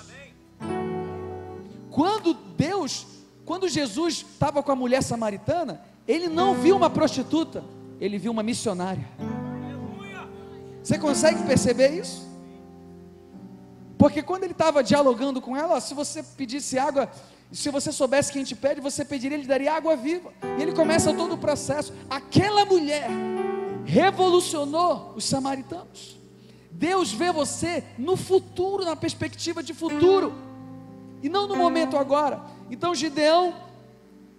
Quando 1.90 2.32
Deus, 2.32 3.06
quando 3.44 3.68
Jesus 3.68 4.24
estava 4.32 4.62
com 4.62 4.70
a 4.70 4.76
mulher 4.76 5.02
samaritana, 5.02 5.82
ele 6.06 6.28
não 6.28 6.54
viu 6.54 6.76
uma 6.76 6.88
prostituta, 6.88 7.64
ele 8.00 8.18
viu 8.18 8.30
uma 8.30 8.42
missionária. 8.42 9.04
Você 10.82 10.96
consegue 10.98 11.42
perceber 11.42 11.88
isso? 11.88 12.29
Porque 14.00 14.22
quando 14.22 14.44
ele 14.44 14.52
estava 14.52 14.82
dialogando 14.82 15.42
com 15.42 15.54
ela, 15.54 15.78
se 15.78 15.92
você 15.92 16.22
pedisse 16.22 16.78
água, 16.78 17.10
se 17.52 17.68
você 17.68 17.92
soubesse 17.92 18.32
quem 18.32 18.42
te 18.42 18.56
pede, 18.56 18.80
você 18.80 19.04
pediria, 19.04 19.36
ele 19.36 19.46
daria 19.46 19.74
água 19.74 19.94
viva. 19.94 20.32
E 20.58 20.62
ele 20.62 20.72
começa 20.72 21.12
todo 21.12 21.34
o 21.34 21.38
processo. 21.38 21.92
Aquela 22.08 22.64
mulher 22.64 23.10
revolucionou 23.84 25.12
os 25.14 25.26
samaritanos. 25.26 26.18
Deus 26.70 27.12
vê 27.12 27.30
você 27.30 27.84
no 27.98 28.16
futuro, 28.16 28.86
na 28.86 28.96
perspectiva 28.96 29.62
de 29.62 29.74
futuro, 29.74 30.32
e 31.22 31.28
não 31.28 31.46
no 31.46 31.54
momento 31.54 31.98
agora. 31.98 32.40
Então 32.70 32.94
Gideão, 32.94 33.54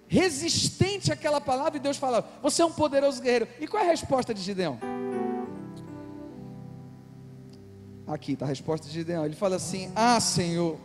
resistente 0.07 1.13
àquela 1.13 1.39
palavra, 1.39 1.77
e 1.77 1.79
Deus 1.79 1.97
fala: 1.97 2.27
Você 2.41 2.63
é 2.63 2.65
um 2.65 2.71
poderoso 2.71 3.21
guerreiro. 3.21 3.47
E 3.59 3.67
qual 3.67 3.83
é 3.83 3.85
a 3.85 3.91
resposta 3.91 4.33
de 4.33 4.41
Gideão? 4.41 4.79
Aqui 8.11 8.33
está 8.33 8.43
a 8.43 8.49
resposta 8.49 8.87
de 8.87 8.93
Gideão. 8.93 9.25
Ele 9.25 9.35
fala 9.35 9.55
assim: 9.55 9.89
Ah, 9.95 10.19
Senhor, 10.19 10.77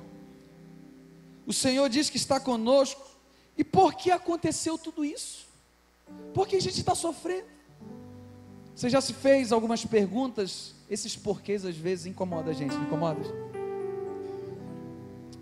o 1.44 1.52
Senhor 1.52 1.88
diz 1.88 2.08
que 2.08 2.16
está 2.16 2.38
conosco, 2.38 3.04
e 3.58 3.64
por 3.64 3.94
que 3.94 4.12
aconteceu 4.12 4.78
tudo 4.78 5.04
isso? 5.04 5.44
Por 6.32 6.46
que 6.46 6.54
a 6.54 6.60
gente 6.60 6.78
está 6.78 6.94
sofrendo? 6.94 7.48
Você 8.76 8.88
já 8.88 9.00
se 9.00 9.12
fez 9.12 9.50
algumas 9.50 9.84
perguntas 9.84 10.76
esses 10.88 11.16
porquês 11.16 11.64
às 11.64 11.76
vezes 11.76 12.06
incomodam 12.06 12.52
a 12.52 12.54
gente, 12.54 12.76
não 12.76 12.84
incomoda? 12.84 13.20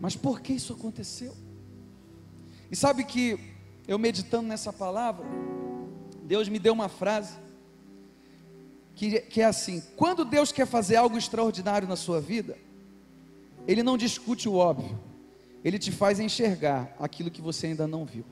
Mas 0.01 0.17
por 0.17 0.41
que 0.41 0.55
isso 0.55 0.73
aconteceu? 0.73 1.37
E 2.71 2.77
sabe 2.77 3.05
que 3.05 3.39
eu 3.87 3.99
meditando 3.99 4.49
nessa 4.49 4.73
palavra, 4.73 5.27
Deus 6.23 6.49
me 6.49 6.59
deu 6.59 6.73
uma 6.73 6.89
frase 6.89 7.44
que, 8.95 9.21
que 9.21 9.41
é 9.41 9.45
assim: 9.45 9.83
quando 9.97 10.25
Deus 10.25 10.53
quer 10.53 10.67
fazer 10.67 10.97
algo 10.97 11.17
extraordinário 11.17 11.87
na 11.89 11.97
sua 11.97 12.21
vida, 12.21 12.57
Ele 13.67 13.83
não 13.83 13.97
discute 13.97 14.49
o 14.49 14.55
óbvio, 14.55 14.99
Ele 15.65 15.79
te 15.79 15.91
faz 15.91 16.21
enxergar 16.21 16.95
aquilo 16.99 17.31
que 17.31 17.43
você 17.43 17.69
ainda 17.69 17.87
não 17.87 18.05
viu. 18.05 18.25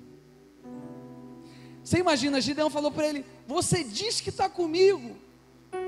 Você 1.82 1.98
imagina, 1.98 2.40
Gideão 2.40 2.70
falou 2.70 2.90
para 2.90 3.08
ele: 3.08 3.24
Você 3.46 3.82
diz 3.82 4.20
que 4.20 4.28
está 4.28 4.48
comigo, 4.48 5.16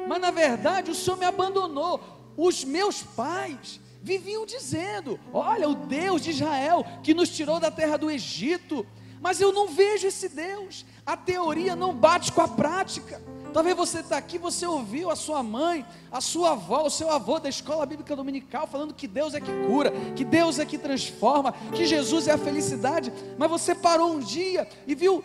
mas 0.08 0.20
na 0.20 0.30
verdade 0.30 0.90
o 0.90 0.94
Senhor 0.94 1.16
me 1.16 1.24
abandonou. 1.24 2.00
Os 2.36 2.64
meus 2.64 3.02
pais 3.02 3.80
viviam 4.02 4.44
dizendo: 4.44 5.20
Olha, 5.32 5.68
o 5.68 5.74
Deus 5.74 6.20
de 6.20 6.30
Israel 6.30 6.84
que 7.02 7.14
nos 7.14 7.28
tirou 7.28 7.60
da 7.60 7.70
terra 7.70 7.96
do 7.96 8.10
Egito. 8.10 8.86
Mas 9.20 9.40
eu 9.40 9.52
não 9.52 9.68
vejo 9.68 10.06
esse 10.06 10.28
Deus. 10.28 10.84
A 11.06 11.16
teoria 11.16 11.74
não 11.74 11.94
bate 11.94 12.30
com 12.30 12.42
a 12.42 12.48
prática. 12.48 13.22
Talvez 13.54 13.76
você 13.76 14.00
está 14.00 14.16
aqui, 14.16 14.36
você 14.36 14.66
ouviu 14.66 15.12
a 15.12 15.14
sua 15.14 15.40
mãe, 15.40 15.86
a 16.10 16.20
sua 16.20 16.50
avó, 16.50 16.84
o 16.84 16.90
seu 16.90 17.08
avô 17.08 17.38
da 17.38 17.48
escola 17.48 17.86
bíblica 17.86 18.16
dominical 18.16 18.66
falando 18.66 18.92
que 18.92 19.06
Deus 19.06 19.32
é 19.32 19.40
que 19.40 19.52
cura, 19.64 19.92
que 20.16 20.24
Deus 20.24 20.58
é 20.58 20.66
que 20.66 20.76
transforma, 20.76 21.52
que 21.72 21.86
Jesus 21.86 22.26
é 22.26 22.32
a 22.32 22.38
felicidade. 22.38 23.12
Mas 23.38 23.48
você 23.48 23.72
parou 23.72 24.12
um 24.12 24.18
dia 24.18 24.68
e 24.88 24.94
viu 24.96 25.24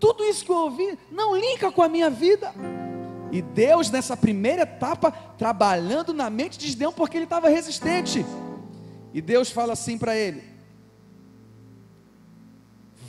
tudo 0.00 0.24
isso 0.24 0.44
que 0.44 0.50
eu 0.50 0.56
ouvi 0.56 0.98
não 1.12 1.36
linka 1.36 1.70
com 1.70 1.80
a 1.80 1.88
minha 1.88 2.10
vida. 2.10 2.52
E 3.30 3.40
Deus, 3.40 3.88
nessa 3.88 4.16
primeira 4.16 4.62
etapa, 4.62 5.12
trabalhando 5.12 6.12
na 6.12 6.28
mente 6.28 6.58
de 6.58 6.66
Gideão, 6.66 6.92
porque 6.92 7.16
ele 7.18 7.24
estava 7.24 7.48
resistente. 7.48 8.26
E 9.14 9.22
Deus 9.22 9.48
fala 9.48 9.74
assim 9.74 9.96
para 9.96 10.16
ele: 10.16 10.42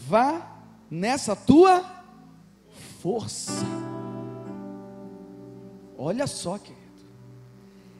Vá 0.07 0.55
nessa 0.87 1.35
tua 1.35 1.83
força. 3.01 3.88
Olha 6.01 6.25
só, 6.25 6.57
querido. 6.57 6.79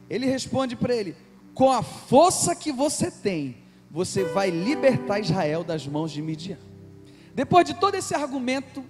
Ele 0.08 0.24
responde 0.24 0.74
para 0.74 0.96
ele: 0.96 1.14
Com 1.52 1.70
a 1.70 1.82
força 1.82 2.56
que 2.56 2.72
você 2.72 3.10
tem, 3.10 3.58
você 3.90 4.24
vai 4.24 4.48
libertar 4.48 5.20
Israel 5.20 5.62
das 5.62 5.86
mãos 5.86 6.10
de 6.10 6.22
Midian. 6.22 6.56
Depois 7.34 7.66
de 7.66 7.74
todo 7.74 7.94
esse 7.94 8.14
argumento 8.14 8.82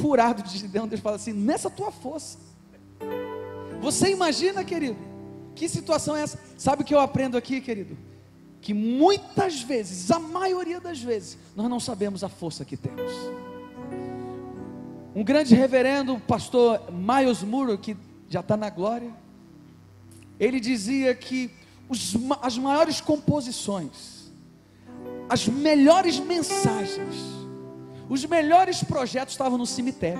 furado 0.00 0.42
de 0.42 0.58
Gideão, 0.58 0.88
Deus 0.88 1.00
fala 1.00 1.14
assim: 1.14 1.32
nessa 1.32 1.70
tua 1.70 1.92
força. 1.92 2.36
Você 3.80 4.10
imagina, 4.10 4.64
querido, 4.64 4.96
que 5.54 5.68
situação 5.68 6.16
é 6.16 6.22
essa? 6.22 6.40
Sabe 6.58 6.82
o 6.82 6.84
que 6.84 6.94
eu 6.94 7.00
aprendo 7.00 7.36
aqui, 7.36 7.60
querido? 7.60 7.96
Que 8.60 8.74
muitas 8.74 9.62
vezes, 9.62 10.10
a 10.10 10.18
maioria 10.18 10.80
das 10.80 11.00
vezes, 11.00 11.38
nós 11.54 11.68
não 11.70 11.78
sabemos 11.78 12.24
a 12.24 12.28
força 12.28 12.64
que 12.64 12.76
temos. 12.76 13.12
Um 15.14 15.22
grande 15.22 15.54
reverendo, 15.54 16.18
pastor 16.18 16.80
Miles 16.90 17.42
Muro, 17.42 17.78
que 17.78 17.96
já 18.34 18.40
está 18.40 18.56
na 18.56 18.68
glória, 18.68 19.14
ele 20.40 20.58
dizia 20.58 21.14
que 21.14 21.52
os, 21.88 22.16
as 22.42 22.58
maiores 22.58 23.00
composições, 23.00 24.32
as 25.28 25.46
melhores 25.46 26.18
mensagens, 26.18 27.14
os 28.08 28.24
melhores 28.24 28.82
projetos 28.82 29.34
estavam 29.34 29.56
no 29.56 29.64
cemitério, 29.64 30.18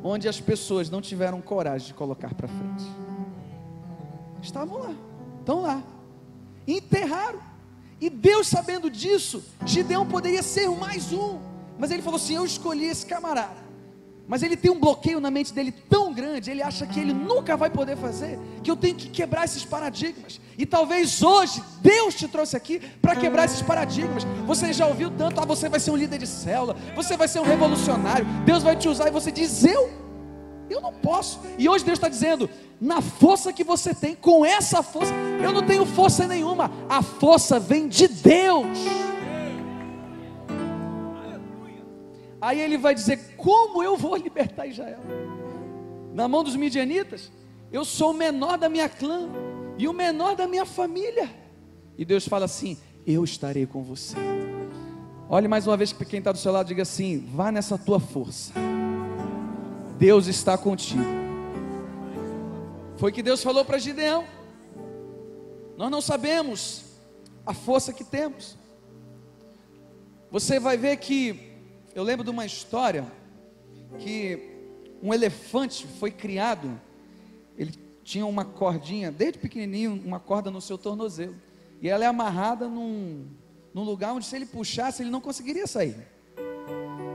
onde 0.00 0.28
as 0.28 0.40
pessoas 0.40 0.88
não 0.88 1.00
tiveram 1.00 1.42
coragem 1.42 1.88
de 1.88 1.94
colocar 1.94 2.32
para 2.34 2.46
frente. 2.46 2.84
Estavam 4.40 4.78
lá, 4.78 4.94
estão 5.40 5.60
lá, 5.60 5.82
enterraram. 6.68 7.40
E 8.00 8.08
Deus, 8.08 8.46
sabendo 8.46 8.88
disso, 8.88 9.44
Gideão 9.66 10.06
poderia 10.06 10.42
ser 10.42 10.68
mais 10.70 11.12
um, 11.12 11.40
mas 11.76 11.90
ele 11.90 12.00
falou 12.00 12.18
assim: 12.18 12.34
Eu 12.36 12.44
escolhi 12.44 12.84
esse 12.84 13.04
camarada 13.04 13.61
mas 14.28 14.42
ele 14.42 14.56
tem 14.56 14.70
um 14.70 14.78
bloqueio 14.78 15.20
na 15.20 15.30
mente 15.30 15.52
dele 15.52 15.72
tão 15.72 16.12
grande, 16.12 16.50
ele 16.50 16.62
acha 16.62 16.86
que 16.86 16.98
ele 16.98 17.12
nunca 17.12 17.56
vai 17.56 17.68
poder 17.68 17.96
fazer, 17.96 18.38
que 18.62 18.70
eu 18.70 18.76
tenho 18.76 18.94
que 18.94 19.08
quebrar 19.08 19.44
esses 19.44 19.64
paradigmas. 19.64 20.40
E 20.56 20.64
talvez 20.64 21.22
hoje 21.22 21.62
Deus 21.80 22.14
te 22.14 22.28
trouxe 22.28 22.56
aqui 22.56 22.80
para 23.00 23.16
quebrar 23.16 23.44
esses 23.44 23.62
paradigmas. 23.62 24.24
Você 24.46 24.72
já 24.72 24.86
ouviu 24.86 25.10
tanto, 25.10 25.40
ah, 25.40 25.44
você 25.44 25.68
vai 25.68 25.80
ser 25.80 25.90
um 25.90 25.96
líder 25.96 26.18
de 26.18 26.26
célula, 26.26 26.76
você 26.94 27.16
vai 27.16 27.28
ser 27.28 27.40
um 27.40 27.44
revolucionário, 27.44 28.24
Deus 28.44 28.62
vai 28.62 28.76
te 28.76 28.88
usar, 28.88 29.08
e 29.08 29.10
você 29.10 29.30
diz, 29.30 29.64
eu? 29.64 29.90
Eu 30.70 30.80
não 30.80 30.92
posso. 30.92 31.40
E 31.58 31.68
hoje 31.68 31.84
Deus 31.84 31.98
está 31.98 32.08
dizendo, 32.08 32.48
na 32.80 33.00
força 33.00 33.52
que 33.52 33.62
você 33.62 33.94
tem, 33.94 34.14
com 34.14 34.44
essa 34.44 34.82
força, 34.82 35.12
eu 35.42 35.52
não 35.52 35.62
tenho 35.62 35.84
força 35.84 36.26
nenhuma, 36.26 36.70
a 36.88 37.02
força 37.02 37.58
vem 37.60 37.88
de 37.88 38.08
Deus. 38.08 38.78
Aí 42.42 42.60
ele 42.60 42.76
vai 42.76 42.94
dizer: 42.94 43.36
Como 43.36 43.82
eu 43.82 43.96
vou 43.96 44.16
libertar 44.16 44.66
Israel? 44.66 45.00
na 46.12 46.28
mão 46.28 46.44
dos 46.44 46.56
midianitas, 46.56 47.32
eu 47.72 47.84
sou 47.84 48.10
o 48.10 48.14
menor 48.14 48.58
da 48.58 48.68
minha 48.68 48.88
clã 48.88 49.28
e 49.78 49.88
o 49.88 49.92
menor 49.92 50.36
da 50.36 50.46
minha 50.46 50.66
família. 50.66 51.30
E 51.96 52.04
Deus 52.04 52.28
fala 52.28 52.44
assim: 52.44 52.76
Eu 53.06 53.24
estarei 53.24 53.66
com 53.66 53.82
você. 53.82 54.16
Olhe 55.28 55.48
mais 55.48 55.66
uma 55.66 55.76
vez 55.76 55.92
para 55.92 56.04
quem 56.04 56.18
está 56.18 56.30
do 56.32 56.38
seu 56.38 56.52
lado, 56.52 56.66
diga 56.66 56.82
assim: 56.82 57.26
Vá 57.34 57.50
nessa 57.50 57.78
tua 57.78 57.98
força. 57.98 58.52
Deus 59.98 60.26
está 60.26 60.58
contigo. 60.58 61.22
Foi 62.96 63.10
que 63.10 63.22
Deus 63.22 63.42
falou 63.42 63.64
para 63.64 63.78
Gideão. 63.78 64.24
Nós 65.76 65.90
não 65.90 66.00
sabemos 66.00 66.84
a 67.46 67.54
força 67.54 67.92
que 67.92 68.04
temos. 68.04 68.56
Você 70.30 70.60
vai 70.60 70.76
ver 70.76 70.96
que 70.98 71.51
eu 71.94 72.02
lembro 72.02 72.24
de 72.24 72.30
uma 72.30 72.46
história 72.46 73.06
que 73.98 74.50
um 75.02 75.12
elefante 75.12 75.86
foi 75.98 76.10
criado, 76.10 76.80
ele 77.56 77.72
tinha 78.02 78.24
uma 78.24 78.44
cordinha, 78.44 79.10
desde 79.10 79.38
pequenininho, 79.38 80.00
uma 80.04 80.18
corda 80.18 80.50
no 80.50 80.60
seu 80.60 80.78
tornozelo. 80.78 81.36
E 81.80 81.88
ela 81.88 82.04
é 82.04 82.06
amarrada 82.06 82.68
num, 82.68 83.26
num 83.74 83.82
lugar 83.82 84.14
onde 84.14 84.26
se 84.26 84.36
ele 84.36 84.46
puxasse, 84.46 85.02
ele 85.02 85.10
não 85.10 85.20
conseguiria 85.20 85.66
sair. 85.66 85.96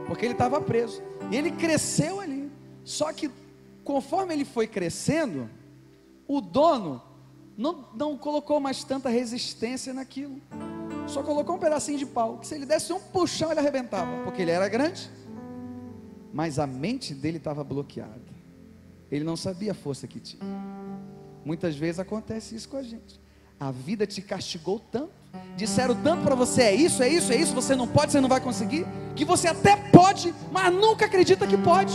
Porque 0.06 0.24
ele 0.24 0.32
estava 0.34 0.60
preso. 0.60 1.02
E 1.30 1.36
ele 1.36 1.50
cresceu 1.50 2.20
ali. 2.20 2.50
Só 2.84 3.12
que 3.12 3.30
conforme 3.84 4.32
ele 4.32 4.44
foi 4.44 4.66
crescendo, 4.66 5.48
o 6.26 6.40
dono 6.40 7.02
não, 7.56 7.88
não 7.94 8.16
colocou 8.16 8.60
mais 8.60 8.84
tanta 8.84 9.08
resistência 9.08 9.92
naquilo. 9.92 10.40
Só 11.08 11.22
colocou 11.22 11.56
um 11.56 11.58
pedacinho 11.58 11.98
de 11.98 12.06
pau, 12.06 12.38
que 12.38 12.46
se 12.46 12.54
ele 12.54 12.66
desse 12.66 12.92
um 12.92 13.00
puxão, 13.00 13.50
ele 13.50 13.60
arrebentava, 13.60 14.24
porque 14.24 14.42
ele 14.42 14.50
era 14.50 14.68
grande. 14.68 15.10
Mas 16.32 16.58
a 16.58 16.66
mente 16.66 17.14
dele 17.14 17.38
estava 17.38 17.64
bloqueada. 17.64 18.20
Ele 19.10 19.24
não 19.24 19.36
sabia 19.36 19.72
a 19.72 19.74
força 19.74 20.06
que 20.06 20.20
tinha. 20.20 20.42
Muitas 21.44 21.76
vezes 21.76 21.98
acontece 21.98 22.54
isso 22.54 22.68
com 22.68 22.76
a 22.76 22.82
gente. 22.82 23.20
A 23.58 23.70
vida 23.70 24.06
te 24.06 24.20
castigou 24.20 24.78
tanto, 24.78 25.10
disseram 25.56 25.94
tanto 25.94 26.22
para 26.22 26.34
você: 26.34 26.62
é 26.62 26.74
isso, 26.74 27.02
é 27.02 27.08
isso, 27.08 27.32
é 27.32 27.36
isso, 27.36 27.54
você 27.54 27.74
não 27.74 27.88
pode, 27.88 28.12
você 28.12 28.20
não 28.20 28.28
vai 28.28 28.40
conseguir, 28.40 28.86
que 29.16 29.24
você 29.24 29.48
até 29.48 29.76
pode, 29.76 30.34
mas 30.52 30.72
nunca 30.72 31.06
acredita 31.06 31.46
que 31.46 31.56
pode. 31.56 31.94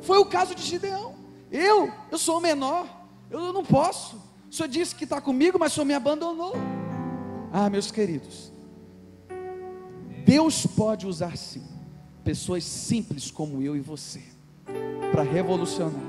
Foi 0.00 0.18
o 0.18 0.24
caso 0.24 0.54
de 0.54 0.62
Gideão. 0.62 1.14
Eu, 1.50 1.90
eu 2.10 2.18
sou 2.18 2.38
o 2.38 2.40
menor, 2.40 2.86
eu 3.30 3.52
não 3.52 3.64
posso. 3.64 4.16
O 4.50 4.54
senhor 4.54 4.68
disse 4.68 4.94
que 4.94 5.04
está 5.04 5.20
comigo, 5.20 5.58
mas 5.58 5.72
o 5.72 5.74
senhor 5.74 5.84
me 5.84 5.94
abandonou. 5.94 6.54
Ah, 7.56 7.70
meus 7.70 7.92
queridos, 7.92 8.50
Deus 10.26 10.66
pode 10.66 11.06
usar 11.06 11.36
sim 11.36 11.62
pessoas 12.24 12.64
simples 12.64 13.30
como 13.30 13.62
eu 13.62 13.76
e 13.76 13.80
você 13.80 14.20
para 15.12 15.22
revolucionar. 15.22 16.02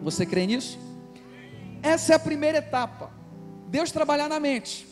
Você 0.00 0.24
crê 0.24 0.46
nisso? 0.46 0.78
Essa 1.82 2.14
é 2.14 2.16
a 2.16 2.18
primeira 2.18 2.56
etapa. 2.56 3.12
Deus 3.68 3.92
trabalhar 3.92 4.30
na 4.30 4.40
mente. 4.40 4.88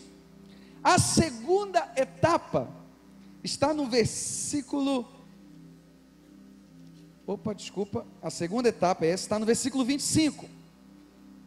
A 0.82 0.98
segunda 0.98 1.90
etapa 1.96 2.68
está 3.42 3.72
no 3.72 3.86
versículo. 3.86 5.08
Opa, 7.26 7.54
desculpa. 7.54 8.04
A 8.20 8.28
segunda 8.28 8.68
etapa 8.68 9.06
é 9.06 9.12
essa, 9.12 9.22
está 9.22 9.38
no 9.38 9.46
versículo 9.46 9.82
25. 9.82 10.44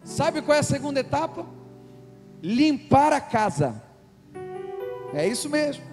Sabe 0.03 0.41
qual 0.41 0.55
é 0.55 0.61
a 0.61 0.63
segunda 0.63 1.01
etapa? 1.01 1.45
Limpar 2.41 3.13
a 3.13 3.21
casa. 3.21 3.85
É 5.13 5.27
isso 5.27 5.49
mesmo. 5.49 5.83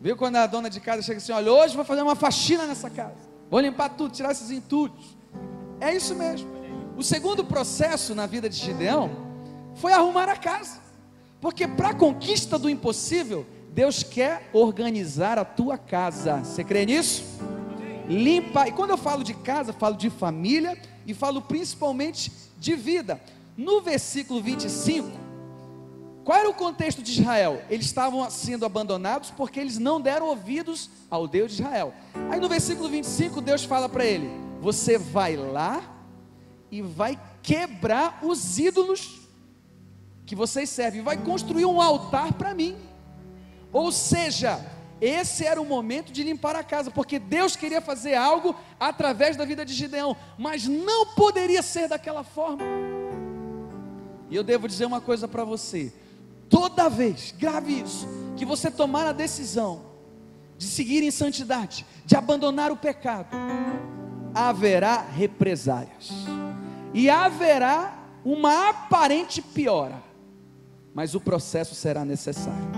Viu 0.00 0.16
quando 0.16 0.36
a 0.36 0.46
dona 0.46 0.68
de 0.68 0.80
casa 0.80 1.02
chega 1.02 1.18
assim: 1.18 1.32
olha, 1.32 1.52
hoje 1.52 1.76
vou 1.76 1.84
fazer 1.84 2.02
uma 2.02 2.16
faxina 2.16 2.66
nessa 2.66 2.90
casa. 2.90 3.30
Vou 3.50 3.60
limpar 3.60 3.90
tudo, 3.90 4.12
tirar 4.12 4.32
esses 4.32 4.50
entulhos. 4.50 5.16
É 5.80 5.94
isso 5.94 6.14
mesmo. 6.14 6.50
O 6.96 7.02
segundo 7.02 7.44
processo 7.44 8.14
na 8.14 8.26
vida 8.26 8.48
de 8.48 8.56
Gideão 8.56 9.10
foi 9.74 9.92
arrumar 9.92 10.28
a 10.28 10.36
casa. 10.36 10.80
Porque 11.40 11.66
para 11.66 11.90
a 11.90 11.94
conquista 11.94 12.58
do 12.58 12.70
impossível, 12.70 13.46
Deus 13.72 14.02
quer 14.02 14.48
organizar 14.52 15.38
a 15.38 15.44
tua 15.44 15.78
casa. 15.78 16.38
Você 16.38 16.62
crê 16.62 16.84
nisso? 16.84 17.24
Limpa. 18.08 18.68
E 18.68 18.72
quando 18.72 18.90
eu 18.90 18.98
falo 18.98 19.24
de 19.24 19.34
casa, 19.34 19.72
falo 19.72 19.96
de 19.96 20.10
família 20.10 20.76
e 21.06 21.14
falo 21.14 21.40
principalmente 21.40 22.30
de 22.58 22.74
vida. 22.76 23.20
No 23.56 23.80
versículo 23.80 24.40
25, 24.42 25.10
qual 26.24 26.38
era 26.38 26.48
o 26.48 26.54
contexto 26.54 27.02
de 27.02 27.12
Israel? 27.12 27.62
Eles 27.68 27.86
estavam 27.86 28.28
sendo 28.30 28.64
abandonados 28.64 29.30
porque 29.30 29.58
eles 29.58 29.78
não 29.78 30.00
deram 30.00 30.26
ouvidos 30.26 30.88
ao 31.10 31.26
Deus 31.26 31.52
de 31.52 31.62
Israel. 31.62 31.92
Aí 32.30 32.38
no 32.38 32.48
versículo 32.48 32.88
25, 32.88 33.40
Deus 33.40 33.64
fala 33.64 33.88
para 33.88 34.04
ele: 34.04 34.30
Você 34.60 34.96
vai 34.96 35.36
lá 35.36 35.82
e 36.70 36.80
vai 36.80 37.20
quebrar 37.42 38.20
os 38.22 38.58
ídolos 38.58 39.20
que 40.24 40.36
vocês 40.36 40.70
servem, 40.70 41.02
vai 41.02 41.16
construir 41.16 41.64
um 41.64 41.80
altar 41.80 42.32
para 42.34 42.54
mim. 42.54 42.76
Ou 43.72 43.90
seja, 43.90 44.64
esse 45.00 45.44
era 45.44 45.60
o 45.60 45.66
momento 45.66 46.12
de 46.12 46.22
limpar 46.22 46.54
a 46.54 46.62
casa, 46.62 46.90
porque 46.90 47.18
Deus 47.18 47.56
queria 47.56 47.80
fazer 47.80 48.14
algo 48.14 48.54
através 48.78 49.36
da 49.36 49.44
vida 49.44 49.64
de 49.64 49.74
Gideão, 49.74 50.16
mas 50.38 50.68
não 50.68 51.06
poderia 51.14 51.62
ser 51.62 51.88
daquela 51.88 52.22
forma. 52.22 52.62
E 54.30 54.36
eu 54.36 54.44
devo 54.44 54.68
dizer 54.68 54.86
uma 54.86 55.00
coisa 55.00 55.26
para 55.26 55.44
você: 55.44 55.92
toda 56.52 56.90
vez, 56.90 57.34
grave 57.38 57.80
isso, 57.80 58.06
que 58.36 58.44
você 58.44 58.70
tomar 58.70 59.06
a 59.06 59.12
decisão 59.12 59.86
de 60.58 60.66
seguir 60.66 61.02
em 61.02 61.10
santidade, 61.10 61.86
de 62.04 62.14
abandonar 62.14 62.70
o 62.70 62.76
pecado, 62.76 63.34
haverá 64.34 65.00
represárias, 65.00 66.10
e 66.92 67.08
haverá 67.08 67.98
uma 68.22 68.68
aparente 68.68 69.40
piora, 69.40 70.02
mas 70.94 71.14
o 71.14 71.20
processo 71.20 71.74
será 71.74 72.04
necessário. 72.04 72.70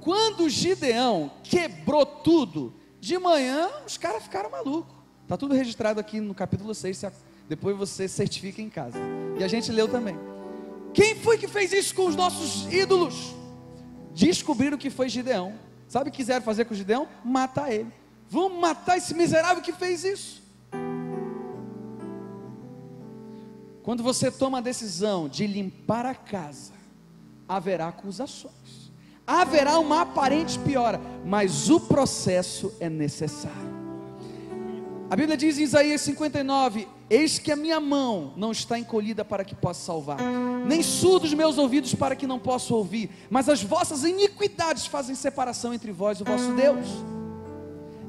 Quando 0.00 0.50
Gideão 0.50 1.30
quebrou 1.44 2.04
tudo, 2.04 2.74
de 3.00 3.16
manhã 3.18 3.70
os 3.86 3.96
caras 3.96 4.24
ficaram 4.24 4.50
malucos. 4.50 4.94
Está 5.22 5.36
tudo 5.36 5.54
registrado 5.54 6.00
aqui 6.00 6.20
no 6.20 6.34
capítulo 6.34 6.74
6, 6.74 7.06
depois 7.48 7.76
você 7.76 8.08
certifica 8.08 8.60
em 8.60 8.68
casa. 8.68 8.98
E 9.38 9.44
a 9.44 9.48
gente 9.48 9.72
leu 9.72 9.88
também. 9.88 10.33
Quem 10.94 11.16
foi 11.16 11.36
que 11.36 11.48
fez 11.48 11.72
isso 11.72 11.94
com 11.94 12.06
os 12.06 12.14
nossos 12.14 12.72
ídolos? 12.72 13.34
Descobriram 14.14 14.78
que 14.78 14.88
foi 14.88 15.08
Gideão. 15.08 15.54
Sabe 15.88 16.08
o 16.08 16.12
que 16.12 16.18
quiseram 16.18 16.42
fazer 16.42 16.64
com 16.64 16.74
Gideão? 16.74 17.08
Matar 17.24 17.72
ele. 17.72 17.92
Vamos 18.28 18.58
matar 18.60 18.96
esse 18.96 19.12
miserável 19.12 19.62
que 19.62 19.72
fez 19.72 20.04
isso. 20.04 20.42
Quando 23.82 24.02
você 24.02 24.30
toma 24.30 24.58
a 24.58 24.60
decisão 24.62 25.28
de 25.28 25.46
limpar 25.46 26.06
a 26.06 26.14
casa, 26.14 26.72
haverá 27.46 27.88
acusações, 27.88 28.90
haverá 29.26 29.78
uma 29.78 30.00
aparente 30.00 30.58
piora, 30.60 30.98
mas 31.24 31.68
o 31.68 31.78
processo 31.78 32.74
é 32.80 32.88
necessário. 32.88 33.74
A 35.10 35.16
Bíblia 35.16 35.36
diz 35.36 35.58
em 35.58 35.64
Isaías 35.64 36.00
59: 36.00 36.88
Eis 37.08 37.38
que 37.38 37.52
a 37.52 37.56
minha 37.56 37.78
mão 37.78 38.32
não 38.36 38.50
está 38.50 38.78
encolhida 38.78 39.24
para 39.24 39.44
que 39.44 39.54
possa 39.54 39.84
salvar, 39.84 40.18
nem 40.66 40.82
surdos 40.82 41.34
meus 41.34 41.58
ouvidos 41.58 41.94
para 41.94 42.16
que 42.16 42.26
não 42.26 42.38
possa 42.38 42.74
ouvir, 42.74 43.10
mas 43.28 43.48
as 43.48 43.62
vossas 43.62 44.04
iniquidades 44.04 44.86
fazem 44.86 45.14
separação 45.14 45.74
entre 45.74 45.92
vós 45.92 46.18
e 46.18 46.22
o 46.22 46.24
vosso 46.24 46.52
Deus. 46.54 46.86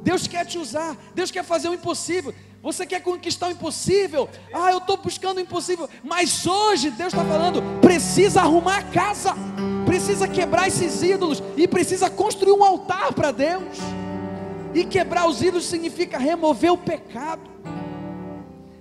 Deus 0.02 0.28
quer 0.28 0.46
te 0.46 0.58
usar, 0.58 0.96
Deus 1.14 1.32
quer 1.32 1.44
fazer 1.44 1.68
o 1.68 1.74
impossível. 1.74 2.34
Você 2.62 2.86
quer 2.86 3.02
conquistar 3.02 3.48
o 3.48 3.52
impossível? 3.52 4.30
Ah, 4.54 4.72
eu 4.72 4.78
estou 4.78 4.98
buscando 4.98 5.38
o 5.38 5.42
impossível. 5.42 5.90
Mas 6.04 6.48
hoje 6.48 6.90
Deus 6.92 7.12
está 7.14 7.26
falando: 7.26 7.62
precisa 7.82 8.42
arrumar 8.42 8.78
a 8.78 8.84
casa, 8.84 9.34
precisa 9.86 10.28
quebrar 10.28 10.68
esses 10.68 11.04
ídolos 11.04 11.44
e 11.58 11.68
precisa 11.68 12.10
construir 12.10 12.54
um 12.54 12.64
altar 12.64 13.14
para 13.14 13.32
Deus. 13.32 13.78
E 14.74 14.84
quebrar 14.84 15.28
os 15.28 15.42
ídolos 15.42 15.66
significa 15.66 16.18
remover 16.18 16.72
o 16.72 16.78
pecado. 16.78 17.42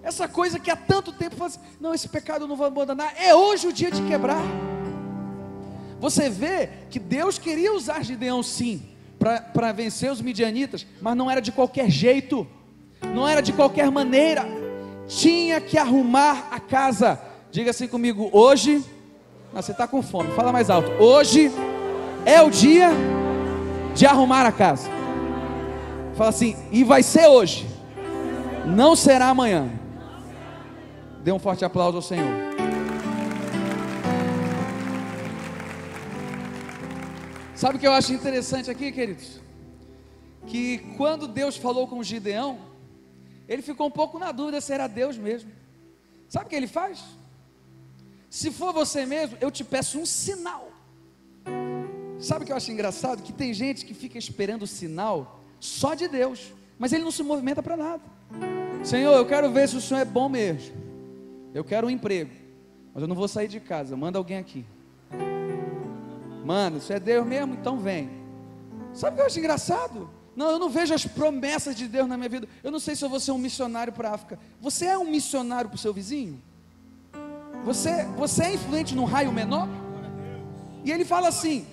Essa 0.04 0.28
coisa 0.28 0.58
que 0.58 0.70
há 0.70 0.76
tanto 0.76 1.12
tempo 1.12 1.34
faz, 1.34 1.54
assim, 1.56 1.66
não, 1.80 1.94
esse 1.94 2.08
pecado 2.08 2.44
eu 2.44 2.48
não 2.48 2.56
vou 2.56 2.66
abandonar. 2.66 3.14
É 3.16 3.34
hoje 3.34 3.66
o 3.66 3.72
dia 3.72 3.90
de 3.90 4.02
quebrar. 4.02 4.42
Você 5.98 6.28
vê 6.28 6.68
que 6.90 6.98
Deus 6.98 7.38
queria 7.38 7.72
usar 7.72 8.04
Gideão 8.04 8.42
sim, 8.42 8.82
para 9.18 9.72
vencer 9.72 10.12
os 10.12 10.20
midianitas, 10.20 10.86
mas 11.00 11.16
não 11.16 11.30
era 11.30 11.40
de 11.40 11.50
qualquer 11.50 11.88
jeito, 11.88 12.46
não 13.14 13.26
era 13.26 13.40
de 13.40 13.54
qualquer 13.54 13.90
maneira. 13.90 14.44
Tinha 15.08 15.58
que 15.58 15.78
arrumar 15.78 16.48
a 16.50 16.60
casa. 16.60 17.18
Diga 17.50 17.70
assim 17.70 17.88
comigo, 17.88 18.28
hoje. 18.30 18.84
Não, 19.54 19.62
você 19.62 19.72
está 19.72 19.88
com 19.88 20.02
fome, 20.02 20.30
fala 20.32 20.52
mais 20.52 20.68
alto. 20.68 20.90
Hoje 21.02 21.50
é 22.26 22.42
o 22.42 22.50
dia 22.50 22.90
de 23.94 24.04
arrumar 24.04 24.44
a 24.44 24.52
casa. 24.52 24.90
Fala 26.14 26.28
assim, 26.28 26.56
e 26.70 26.84
vai 26.84 27.02
ser 27.02 27.26
hoje, 27.26 27.66
não 28.66 28.94
será 28.94 29.28
amanhã. 29.28 29.70
Dê 31.24 31.32
um 31.32 31.38
forte 31.40 31.64
aplauso 31.64 31.96
ao 31.96 32.02
Senhor. 32.02 32.32
Sabe 37.56 37.76
o 37.76 37.80
que 37.80 37.86
eu 37.86 37.92
acho 37.92 38.12
interessante 38.12 38.70
aqui, 38.70 38.92
queridos? 38.92 39.44
que 40.46 40.78
quando 40.96 41.26
Deus 41.26 41.56
falou 41.56 41.86
com 41.86 42.02
Gideão, 42.02 42.58
ele 43.48 43.62
ficou 43.62 43.86
um 43.86 43.90
pouco 43.90 44.18
na 44.18 44.32
dúvida 44.32 44.60
se 44.60 44.72
era 44.72 44.86
Deus 44.86 45.16
mesmo. 45.16 45.50
Sabe 46.28 46.46
o 46.46 46.48
que 46.48 46.56
ele 46.56 46.66
faz? 46.66 47.02
Se 48.30 48.50
for 48.50 48.72
você 48.72 49.06
mesmo, 49.06 49.36
eu 49.40 49.50
te 49.50 49.62
peço 49.62 49.98
um 49.98 50.06
sinal. 50.06 50.70
Sabe 52.18 52.42
o 52.42 52.46
que 52.46 52.52
eu 52.52 52.56
acho 52.56 52.72
engraçado? 52.72 53.22
Que 53.22 53.32
tem 53.32 53.52
gente 53.52 53.84
que 53.84 53.94
fica 53.94 54.18
esperando 54.18 54.62
o 54.62 54.66
sinal 54.66 55.40
só 55.60 55.94
de 55.94 56.08
Deus, 56.08 56.52
mas 56.78 56.92
ele 56.92 57.04
não 57.04 57.10
se 57.10 57.22
movimenta 57.22 57.62
para 57.62 57.76
nada. 57.76 58.02
Senhor, 58.82 59.14
eu 59.14 59.26
quero 59.26 59.50
ver 59.50 59.68
se 59.68 59.76
o 59.76 59.80
Senhor 59.80 60.00
é 60.00 60.04
bom 60.04 60.28
mesmo. 60.28 60.83
Eu 61.54 61.62
quero 61.62 61.86
um 61.86 61.90
emprego, 61.90 62.32
mas 62.92 63.00
eu 63.00 63.08
não 63.08 63.14
vou 63.14 63.28
sair 63.28 63.46
de 63.46 63.60
casa. 63.60 63.96
Manda 63.96 64.18
alguém 64.18 64.38
aqui. 64.38 64.66
Mano, 66.44 66.80
se 66.80 66.92
é 66.92 66.98
Deus 66.98 67.24
mesmo, 67.24 67.54
então 67.54 67.78
vem. 67.78 68.10
Sabe 68.92 69.12
o 69.12 69.16
que 69.16 69.22
eu 69.22 69.26
acho 69.26 69.38
engraçado? 69.38 70.10
Não, 70.34 70.50
eu 70.50 70.58
não 70.58 70.68
vejo 70.68 70.92
as 70.92 71.06
promessas 71.06 71.76
de 71.76 71.86
Deus 71.86 72.08
na 72.08 72.16
minha 72.16 72.28
vida. 72.28 72.48
Eu 72.62 72.72
não 72.72 72.80
sei 72.80 72.96
se 72.96 73.04
eu 73.04 73.08
vou 73.08 73.20
ser 73.20 73.30
um 73.30 73.38
missionário 73.38 73.92
para 73.92 74.10
a 74.10 74.14
África. 74.14 74.38
Você 74.60 74.86
é 74.86 74.98
um 74.98 75.08
missionário 75.08 75.70
para 75.70 75.76
o 75.76 75.78
seu 75.78 75.94
vizinho? 75.94 76.42
Você, 77.64 78.04
você 78.16 78.42
é 78.42 78.54
influente 78.54 78.94
num 78.94 79.04
raio 79.04 79.32
menor? 79.32 79.68
E 80.84 80.90
ele 80.90 81.04
fala 81.04 81.28
assim: 81.28 81.64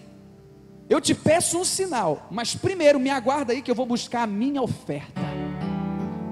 Eu 0.87 1.01
te 1.01 1.15
peço 1.15 1.59
um 1.59 1.65
sinal, 1.65 2.27
mas 2.29 2.55
primeiro 2.55 2.99
me 2.99 3.09
aguarda 3.09 3.51
aí 3.51 3.63
que 3.63 3.71
eu 3.71 3.75
vou 3.75 3.87
buscar 3.87 4.23
a 4.23 4.27
minha 4.27 4.61
oferta. 4.61 5.19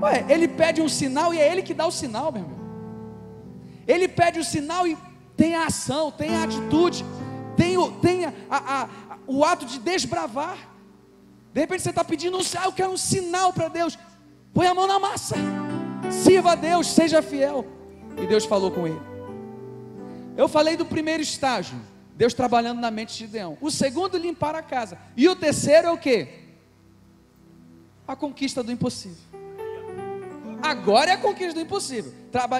Ué, 0.01 0.23
ele 0.29 0.47
pede 0.47 0.81
um 0.81 0.87
sinal 0.87 1.33
e 1.33 1.39
é 1.39 1.51
ele 1.51 1.63
que 1.63 1.73
dá 1.73 1.87
o 1.87 1.91
sinal, 1.91 2.31
meu 2.31 2.43
irmão. 2.43 2.58
Ele 3.89 4.07
pede 4.07 4.39
o 4.39 4.43
sinal 4.43 4.87
e 4.87 4.95
tem 5.35 5.55
a 5.55 5.65
ação, 5.65 6.11
tem 6.11 6.35
a 6.35 6.43
atitude, 6.43 7.03
tem 7.57 7.75
o, 7.75 7.91
tem 7.93 8.25
a, 8.25 8.33
a, 8.47 8.83
a, 8.83 8.89
o 9.25 9.43
ato 9.43 9.65
de 9.65 9.79
desbravar. 9.79 10.57
De 11.51 11.59
repente 11.59 11.81
você 11.81 11.89
está 11.89 12.03
pedindo 12.03 12.37
um 12.37 12.43
sinal, 12.43 12.65
eu 12.65 12.71
quero 12.71 12.91
um 12.91 12.97
sinal 12.97 13.51
para 13.51 13.67
Deus. 13.67 13.97
Põe 14.53 14.67
a 14.67 14.75
mão 14.75 14.85
na 14.85 14.99
massa, 14.99 15.35
sirva 16.11 16.51
a 16.51 16.55
Deus, 16.55 16.85
seja 16.85 17.23
fiel. 17.23 17.65
E 18.15 18.27
Deus 18.27 18.45
falou 18.45 18.69
com 18.69 18.85
ele. 18.85 19.01
Eu 20.37 20.47
falei 20.47 20.77
do 20.77 20.85
primeiro 20.85 21.23
estágio, 21.23 21.81
Deus 22.15 22.35
trabalhando 22.35 22.79
na 22.79 22.91
mente 22.91 23.13
de 23.13 23.25
Gideão. 23.25 23.57
O 23.59 23.71
segundo, 23.71 24.19
limpar 24.19 24.53
a 24.53 24.61
casa. 24.61 24.99
E 25.17 25.27
o 25.27 25.35
terceiro 25.35 25.87
é 25.87 25.91
o 25.91 25.97
que? 25.97 26.27
A 28.07 28.15
conquista 28.15 28.61
do 28.61 28.71
impossível. 28.71 29.23
Agora 30.61 31.09
é 31.09 31.13
a 31.15 31.17
conquista 31.17 31.55
do 31.55 31.61
impossível. 31.61 32.13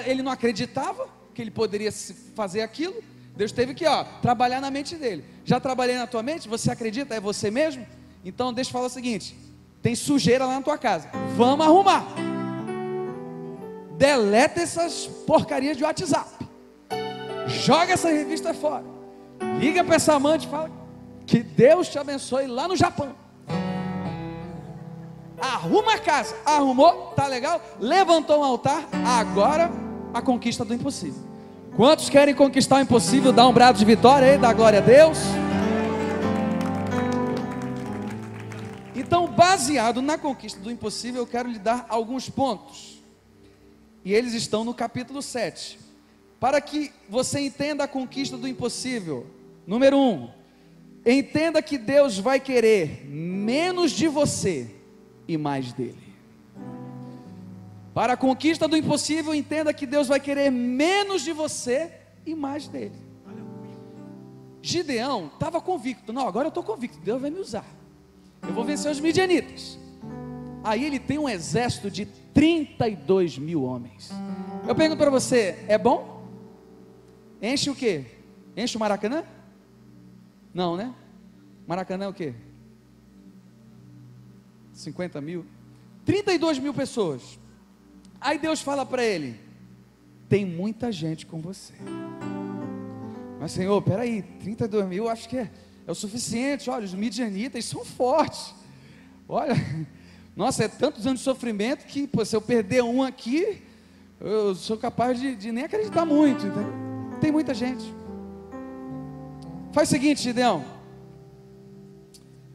Ele 0.04 0.22
não 0.22 0.32
acreditava 0.32 1.19
que 1.40 1.44
ele 1.44 1.50
poderia 1.50 1.90
fazer 2.34 2.60
aquilo. 2.60 3.02
Deus 3.34 3.50
teve 3.50 3.72
que 3.72 3.86
ó, 3.86 4.04
trabalhar 4.20 4.60
na 4.60 4.70
mente 4.70 4.94
dele. 4.96 5.24
Já 5.42 5.58
trabalhei 5.58 5.96
na 5.96 6.06
tua 6.06 6.22
mente? 6.22 6.46
Você 6.46 6.70
acredita? 6.70 7.14
É 7.14 7.20
você 7.20 7.50
mesmo? 7.50 7.86
Então 8.22 8.52
deixa 8.52 8.68
eu 8.68 8.72
falar 8.72 8.86
o 8.86 8.90
seguinte: 8.90 9.34
tem 9.80 9.94
sujeira 9.94 10.44
lá 10.44 10.54
na 10.56 10.62
tua 10.62 10.76
casa. 10.76 11.08
Vamos 11.36 11.64
arrumar. 11.64 12.04
Deleta 13.96 14.60
essas 14.60 15.06
porcarias 15.26 15.78
de 15.78 15.84
WhatsApp. 15.84 16.28
Joga 17.46 17.94
essa 17.94 18.10
revista 18.10 18.52
fora. 18.52 18.84
Liga 19.58 19.82
para 19.82 19.96
essa 19.96 20.14
amante 20.14 20.46
e 20.46 20.50
fala 20.50 20.70
que 21.26 21.42
Deus 21.42 21.88
te 21.88 21.98
abençoe 21.98 22.46
lá 22.46 22.68
no 22.68 22.76
Japão. 22.76 23.14
Arruma 25.40 25.94
a 25.94 25.98
casa. 25.98 26.36
Arrumou, 26.44 27.12
tá 27.16 27.26
legal? 27.26 27.62
Levantou 27.80 28.40
um 28.40 28.44
altar. 28.44 28.86
Agora 29.06 29.70
a 30.12 30.20
conquista 30.20 30.66
do 30.66 30.74
impossível. 30.74 31.29
Quantos 31.80 32.10
querem 32.10 32.34
conquistar 32.34 32.76
o 32.76 32.80
impossível? 32.80 33.32
Dá 33.32 33.48
um 33.48 33.54
brado 33.54 33.78
de 33.78 33.86
vitória 33.86 34.32
aí, 34.32 34.36
dá 34.36 34.52
glória 34.52 34.80
a 34.80 34.82
Deus. 34.82 35.16
Então, 38.94 39.26
baseado 39.26 40.02
na 40.02 40.18
conquista 40.18 40.60
do 40.60 40.70
impossível, 40.70 41.22
eu 41.22 41.26
quero 41.26 41.48
lhe 41.48 41.58
dar 41.58 41.86
alguns 41.88 42.28
pontos. 42.28 43.02
E 44.04 44.12
eles 44.12 44.34
estão 44.34 44.62
no 44.62 44.74
capítulo 44.74 45.22
7 45.22 45.78
para 46.38 46.60
que 46.60 46.92
você 47.08 47.40
entenda 47.40 47.84
a 47.84 47.88
conquista 47.88 48.36
do 48.36 48.46
impossível. 48.46 49.26
Número 49.66 49.96
um, 49.96 50.28
entenda 51.06 51.62
que 51.62 51.78
Deus 51.78 52.18
vai 52.18 52.38
querer 52.40 53.06
menos 53.06 53.92
de 53.92 54.06
você 54.06 54.68
e 55.26 55.38
mais 55.38 55.72
dele. 55.72 56.09
Para 57.92 58.12
a 58.12 58.16
conquista 58.16 58.68
do 58.68 58.76
impossível, 58.76 59.34
entenda 59.34 59.72
que 59.72 59.86
Deus 59.86 60.08
vai 60.08 60.20
querer 60.20 60.50
menos 60.50 61.22
de 61.22 61.32
você 61.32 61.92
e 62.24 62.34
mais 62.34 62.68
dele. 62.68 62.94
Gideão 64.62 65.30
estava 65.32 65.60
convicto, 65.60 66.12
não, 66.12 66.28
agora 66.28 66.46
eu 66.46 66.50
estou 66.50 66.62
convicto, 66.62 66.98
Deus 67.00 67.20
vai 67.20 67.30
me 67.30 67.40
usar. 67.40 67.64
Eu 68.42 68.52
vou 68.52 68.64
vencer 68.64 68.90
os 68.90 69.00
midianitas. 69.00 69.78
Aí 70.62 70.84
ele 70.84 70.98
tem 70.98 71.18
um 71.18 71.28
exército 71.28 71.90
de 71.90 72.04
32 72.34 73.38
mil 73.38 73.62
homens. 73.62 74.10
Eu 74.68 74.74
pergunto 74.74 74.98
para 74.98 75.10
você, 75.10 75.64
é 75.66 75.78
bom? 75.78 76.26
Enche 77.40 77.70
o 77.70 77.74
quê? 77.74 78.04
Enche 78.56 78.76
o 78.76 78.80
Maracanã? 78.80 79.24
Não, 80.52 80.76
né? 80.76 80.94
Maracanã 81.66 82.04
é 82.04 82.08
o 82.08 82.14
quê? 82.14 82.34
50 84.74 85.20
mil? 85.20 85.46
32 86.04 86.58
mil 86.58 86.74
pessoas. 86.74 87.39
Aí 88.20 88.38
Deus 88.38 88.60
fala 88.60 88.84
para 88.84 89.04
ele: 89.04 89.40
tem 90.28 90.44
muita 90.44 90.92
gente 90.92 91.26
com 91.26 91.40
você. 91.40 91.74
Mas 93.40 93.52
Senhor, 93.52 93.80
peraí, 93.80 94.22
32 94.22 94.86
mil 94.86 95.08
acho 95.08 95.28
que 95.28 95.38
é, 95.38 95.50
é 95.86 95.90
o 95.90 95.94
suficiente. 95.94 96.68
Olha, 96.68 96.84
os 96.84 96.94
midianitas 96.94 97.64
são 97.64 97.84
fortes. 97.84 98.54
Olha, 99.28 99.54
nossa, 100.36 100.64
é 100.64 100.68
tantos 100.68 101.06
anos 101.06 101.20
de 101.20 101.24
sofrimento 101.24 101.86
que 101.86 102.06
pô, 102.06 102.24
se 102.24 102.36
eu 102.36 102.40
perder 102.42 102.82
um 102.82 103.02
aqui, 103.02 103.62
eu 104.20 104.54
sou 104.54 104.76
capaz 104.76 105.18
de, 105.18 105.34
de 105.34 105.50
nem 105.50 105.64
acreditar 105.64 106.04
muito. 106.04 106.44
Tem 107.20 107.32
muita 107.32 107.54
gente. 107.54 107.84
Faz 109.72 109.88
o 109.88 109.92
seguinte, 109.92 110.20
Gideão. 110.22 110.64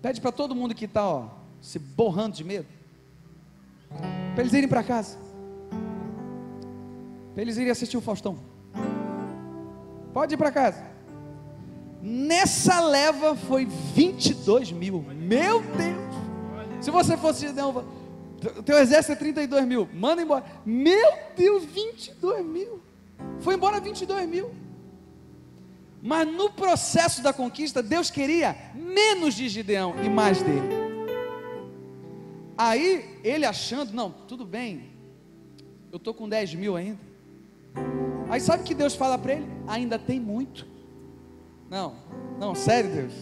Pede 0.01 0.21
para 0.21 0.31
todo 0.31 0.53
mundo 0.53 0.75
que 0.75 0.85
está, 0.85 1.27
se 1.61 1.79
borrando 1.79 2.35
de 2.35 2.43
medo, 2.43 2.67
para 4.35 4.43
eles 4.43 4.53
irem 4.53 4.67
para 4.67 4.83
casa, 4.83 5.17
para 7.35 7.41
eles 7.41 7.57
irem 7.57 7.69
assistir 7.69 7.97
o 7.97 8.01
Faustão. 8.01 8.37
Pode 10.13 10.35
ir 10.35 10.37
para 10.37 10.53
casa. 10.53 10.81
Nessa 12.01 12.79
leva 12.79 13.35
foi 13.35 13.65
22 13.65 14.71
mil. 14.71 15.01
Meu 15.01 15.61
Deus! 15.61 16.15
Se 16.79 16.89
você 16.89 17.17
fosse 17.17 17.45
Gideão, 17.45 17.85
o 18.57 18.63
teu 18.63 18.77
exército 18.77 19.11
é 19.11 19.15
32 19.17 19.65
mil, 19.65 19.89
manda 19.93 20.21
embora. 20.21 20.45
Meu 20.65 21.11
Deus, 21.35 21.65
22 21.65 22.45
mil. 22.45 22.79
Foi 23.41 23.55
embora 23.55 23.81
22 23.81 24.29
mil. 24.29 24.55
Mas 26.01 26.25
no 26.25 26.49
processo 26.51 27.21
da 27.21 27.33
conquista, 27.33 27.83
Deus 27.83 28.09
queria 28.09 28.55
menos 28.73 29.33
de 29.33 29.49
Gideão 29.49 29.93
e 30.05 30.07
mais 30.07 30.41
dele. 30.41 30.85
Aí, 32.57 33.19
ele 33.25 33.45
achando, 33.45 33.91
não, 33.91 34.09
tudo 34.09 34.45
bem, 34.45 34.91
eu 35.91 35.97
estou 35.97 36.13
com 36.13 36.29
10 36.29 36.53
mil 36.53 36.77
ainda. 36.77 37.14
Aí 38.29 38.39
sabe 38.41 38.63
que 38.63 38.73
Deus 38.73 38.95
fala 38.95 39.17
para 39.17 39.33
ele? 39.33 39.47
Ainda 39.67 39.99
tem 39.99 40.19
muito. 40.19 40.67
Não, 41.69 41.95
não, 42.39 42.55
sério, 42.55 42.91
Deus. 42.91 43.13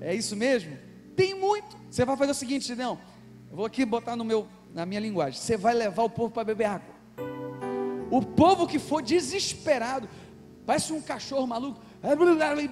É 0.00 0.14
isso 0.14 0.34
mesmo? 0.36 0.76
Tem 1.16 1.34
muito. 1.34 1.76
Você 1.90 2.04
vai 2.04 2.16
fazer 2.16 2.30
o 2.32 2.34
seguinte, 2.34 2.66
Gideão. 2.66 2.98
Eu 3.50 3.56
vou 3.56 3.66
aqui 3.66 3.84
botar 3.84 4.16
no 4.16 4.24
meu, 4.24 4.46
na 4.72 4.86
minha 4.86 5.00
linguagem. 5.00 5.40
Você 5.40 5.56
vai 5.56 5.74
levar 5.74 6.04
o 6.04 6.10
povo 6.10 6.30
para 6.30 6.44
beber 6.44 6.64
água. 6.64 6.94
O 8.10 8.22
povo 8.22 8.66
que 8.66 8.78
for 8.78 9.02
desesperado, 9.02 10.08
parece 10.66 10.92
um 10.92 11.00
cachorro 11.00 11.46
maluco, 11.46 11.80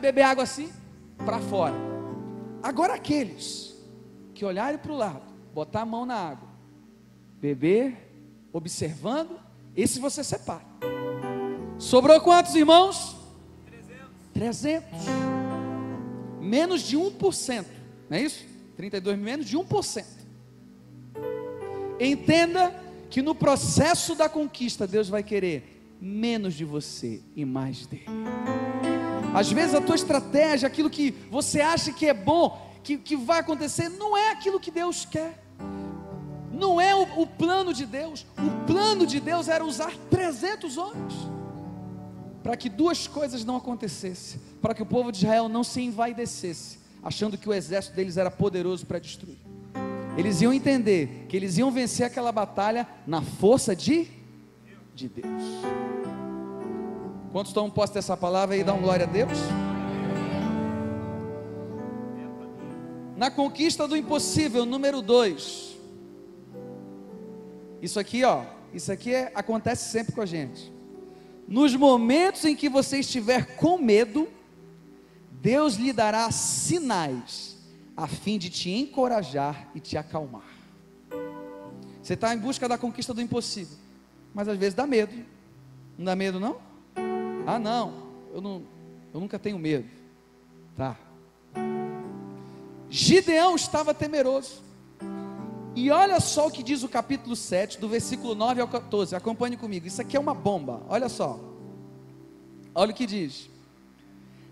beber 0.00 0.22
água 0.22 0.44
assim, 0.44 0.72
para 1.24 1.38
fora. 1.38 1.74
Agora 2.62 2.94
aqueles 2.94 3.76
que 4.34 4.44
olharem 4.44 4.78
para 4.78 4.92
o 4.92 4.96
lado, 4.96 5.22
botar 5.54 5.82
a 5.82 5.86
mão 5.86 6.04
na 6.04 6.16
água, 6.16 6.48
beber, 7.40 7.96
observando, 8.52 9.38
esse 9.76 10.00
você 10.00 10.24
separa. 10.24 10.64
Sobrou 11.78 12.20
quantos 12.20 12.56
irmãos? 12.56 13.16
300. 13.66 14.08
300. 14.34 14.88
Menos 16.40 16.82
de 16.82 16.96
1%, 16.98 17.66
não 18.10 18.16
é 18.16 18.22
isso? 18.22 18.44
32 18.76 19.18
menos 19.18 19.46
de 19.46 19.56
1%. 19.56 20.04
Entenda 22.00 22.74
que 23.08 23.22
no 23.22 23.34
processo 23.34 24.14
da 24.16 24.28
conquista 24.28 24.86
Deus 24.86 25.08
vai 25.08 25.22
querer 25.22 25.96
menos 26.00 26.54
de 26.54 26.64
você 26.64 27.20
e 27.36 27.44
mais 27.44 27.86
dele. 27.86 28.06
Às 29.32 29.52
vezes 29.52 29.74
a 29.74 29.80
tua 29.80 29.94
estratégia, 29.94 30.66
aquilo 30.66 30.90
que 30.90 31.12
você 31.30 31.60
acha 31.60 31.92
que 31.92 32.06
é 32.06 32.14
bom, 32.14 32.72
que, 32.82 32.98
que 32.98 33.14
vai 33.16 33.38
acontecer, 33.38 33.88
não 33.88 34.16
é 34.16 34.32
aquilo 34.32 34.58
que 34.58 34.70
Deus 34.70 35.04
quer. 35.04 35.44
Não 36.52 36.80
é 36.80 36.94
o, 36.94 37.02
o 37.20 37.26
plano 37.26 37.72
de 37.72 37.86
Deus. 37.86 38.26
O 38.36 38.66
plano 38.66 39.06
de 39.06 39.20
Deus 39.20 39.46
era 39.46 39.64
usar 39.64 39.92
300 40.10 40.76
homens 40.76 41.27
para 42.48 42.56
que 42.56 42.70
duas 42.70 43.06
coisas 43.06 43.44
não 43.44 43.56
acontecessem, 43.56 44.40
para 44.62 44.72
que 44.72 44.82
o 44.82 44.86
povo 44.86 45.12
de 45.12 45.18
Israel 45.18 45.50
não 45.50 45.62
se 45.62 45.82
envaidecesse, 45.82 46.78
achando 47.02 47.36
que 47.36 47.46
o 47.46 47.52
exército 47.52 47.94
deles 47.94 48.16
era 48.16 48.30
poderoso 48.30 48.86
para 48.86 48.98
destruir. 48.98 49.36
eles 50.16 50.40
iam 50.40 50.50
entender 50.50 51.26
que 51.28 51.36
eles 51.36 51.58
iam 51.58 51.70
vencer 51.70 52.06
aquela 52.06 52.32
batalha 52.32 52.88
na 53.06 53.20
força 53.20 53.76
de, 53.76 54.08
de 54.94 55.10
Deus. 55.10 55.42
Quantos 57.32 57.50
estão 57.50 57.68
posse 57.68 57.92
dessa 57.92 58.16
palavra 58.16 58.54
aí? 58.54 58.64
Dão 58.64 58.80
glória 58.80 59.04
a 59.04 59.10
Deus. 59.10 59.38
Na 63.14 63.30
conquista 63.30 63.86
do 63.86 63.94
impossível, 63.94 64.64
número 64.64 65.02
2. 65.02 65.76
Isso 67.82 68.00
aqui, 68.00 68.24
ó, 68.24 68.42
isso 68.72 68.90
aqui 68.90 69.14
é, 69.14 69.32
acontece 69.34 69.92
sempre 69.92 70.14
com 70.14 70.22
a 70.22 70.26
gente. 70.26 70.77
Nos 71.48 71.74
momentos 71.74 72.44
em 72.44 72.54
que 72.54 72.68
você 72.68 72.98
estiver 72.98 73.56
com 73.56 73.78
medo, 73.78 74.28
Deus 75.30 75.76
lhe 75.76 75.94
dará 75.94 76.30
sinais 76.30 77.56
a 77.96 78.06
fim 78.06 78.36
de 78.36 78.50
te 78.50 78.70
encorajar 78.70 79.70
e 79.74 79.80
te 79.80 79.96
acalmar. 79.96 80.46
Você 82.02 82.12
está 82.12 82.34
em 82.34 82.38
busca 82.38 82.68
da 82.68 82.76
conquista 82.76 83.14
do 83.14 83.22
impossível, 83.22 83.78
mas 84.34 84.46
às 84.46 84.58
vezes 84.58 84.74
dá 84.74 84.86
medo. 84.86 85.24
Não 85.96 86.04
dá 86.04 86.14
medo, 86.14 86.38
não? 86.38 86.58
Ah, 87.46 87.58
não, 87.58 87.94
eu, 88.34 88.42
não, 88.42 88.62
eu 89.14 89.18
nunca 89.18 89.38
tenho 89.38 89.58
medo. 89.58 89.88
Tá. 90.76 90.98
Gideão 92.90 93.56
estava 93.56 93.94
temeroso. 93.94 94.67
E 95.78 95.92
olha 95.92 96.18
só 96.18 96.48
o 96.48 96.50
que 96.50 96.60
diz 96.60 96.82
o 96.82 96.88
capítulo 96.88 97.36
7, 97.36 97.78
do 97.78 97.88
versículo 97.88 98.34
9 98.34 98.60
ao 98.60 98.66
14. 98.66 99.14
Acompanhe 99.14 99.56
comigo. 99.56 99.86
Isso 99.86 100.00
aqui 100.00 100.16
é 100.16 100.20
uma 100.20 100.34
bomba. 100.34 100.82
Olha 100.88 101.08
só. 101.08 101.38
Olha 102.74 102.90
o 102.90 102.94
que 102.94 103.06
diz. 103.06 103.48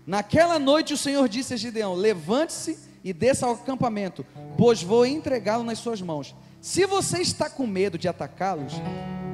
Naquela 0.05 0.57
noite 0.57 0.93
o 0.93 0.97
Senhor 0.97 1.27
disse 1.27 1.53
a 1.53 1.57
Gideão: 1.57 1.95
Levante-se 1.95 2.79
e 3.03 3.11
desça 3.11 3.45
ao 3.45 3.55
acampamento, 3.55 4.25
pois 4.57 4.81
vou 4.81 5.05
entregá-lo 5.05 5.65
nas 5.65 5.79
suas 5.79 6.01
mãos. 6.01 6.33
Se 6.61 6.85
você 6.85 7.19
está 7.19 7.49
com 7.49 7.67
medo 7.67 7.97
de 7.97 8.07
atacá-los, 8.07 8.75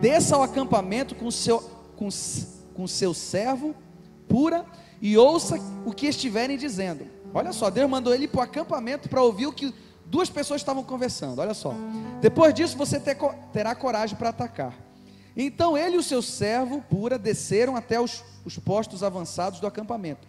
desça 0.01 0.36
ao 0.36 0.41
acampamento 0.41 1.13
com 1.13 1.29
seu, 1.29 1.60
com, 1.95 2.10
com 2.73 2.88
seu 2.88 3.13
servo 3.13 3.75
pura 4.27 4.65
e 4.99 5.15
ouça 5.15 5.60
o 5.86 5.93
que 5.93 6.08
estiverem 6.08 6.58
dizendo. 6.58 7.06
Olha 7.36 7.53
só, 7.53 7.69
Deus 7.69 7.88
mandou 7.88 8.15
ele 8.15 8.27
para 8.27 8.39
o 8.39 8.43
acampamento 8.43 9.08
para 9.08 9.21
ouvir 9.21 9.45
o 9.45 9.53
que 9.53 9.71
duas 10.06 10.30
pessoas 10.30 10.62
estavam 10.62 10.84
conversando. 10.84 11.39
Olha 11.39 11.54
só. 11.54 11.74
Depois 12.22 12.54
disso, 12.54 12.78
você 12.78 13.00
ter, 13.00 13.18
terá 13.52 13.76
coragem 13.76 14.16
para 14.18 14.30
atacar. 14.30 14.74
Então 15.36 15.78
ele 15.78 15.96
e 15.96 16.00
o 16.00 16.04
seu 16.04 16.22
servo 16.22 16.82
pura 16.89 17.18
desceram 17.18 17.76
até 17.76 18.00
os, 18.00 18.24
os 18.46 18.58
postos 18.60 19.04
avançados 19.04 19.60
do 19.60 19.68
acampamento. 19.68 20.28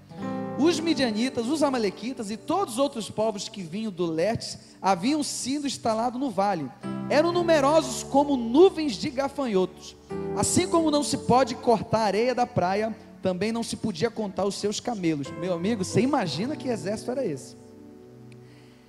Os 0.58 0.78
midianitas, 0.78 1.46
os 1.46 1.62
amalequitas 1.62 2.30
e 2.30 2.36
todos 2.36 2.74
os 2.74 2.78
outros 2.78 3.10
povos 3.10 3.48
que 3.48 3.62
vinham 3.62 3.90
do 3.90 4.06
leste 4.06 4.58
haviam 4.80 5.22
sido 5.22 5.66
instalados 5.66 6.18
no 6.18 6.30
vale. 6.30 6.70
Eram 7.10 7.32
numerosos 7.32 8.02
como 8.04 8.36
nuvens 8.36 8.92
de 8.92 9.10
gafanhotos. 9.10 9.96
Assim 10.36 10.66
como 10.66 10.90
não 10.90 11.02
se 11.02 11.18
pode 11.18 11.54
cortar 11.56 11.98
a 11.98 12.04
areia 12.04 12.34
da 12.34 12.46
praia, 12.46 12.96
também 13.20 13.50
não 13.50 13.62
se 13.62 13.76
podia 13.76 14.10
contar 14.10 14.44
os 14.44 14.54
seus 14.54 14.80
camelos. 14.80 15.30
Meu 15.30 15.54
amigo, 15.54 15.84
você 15.84 16.00
imagina 16.00 16.56
que 16.56 16.68
exército 16.68 17.10
era 17.10 17.26
esse? 17.26 17.56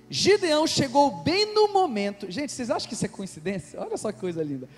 Gideão 0.08 0.66
chegou 0.66 1.10
bem 1.10 1.52
no 1.52 1.72
momento. 1.72 2.30
Gente, 2.30 2.52
vocês 2.52 2.70
acham 2.70 2.88
que 2.88 2.94
isso 2.94 3.04
é 3.04 3.08
coincidência? 3.08 3.80
Olha 3.80 3.96
só 3.96 4.12
que 4.12 4.20
coisa 4.20 4.42
linda. 4.42 4.68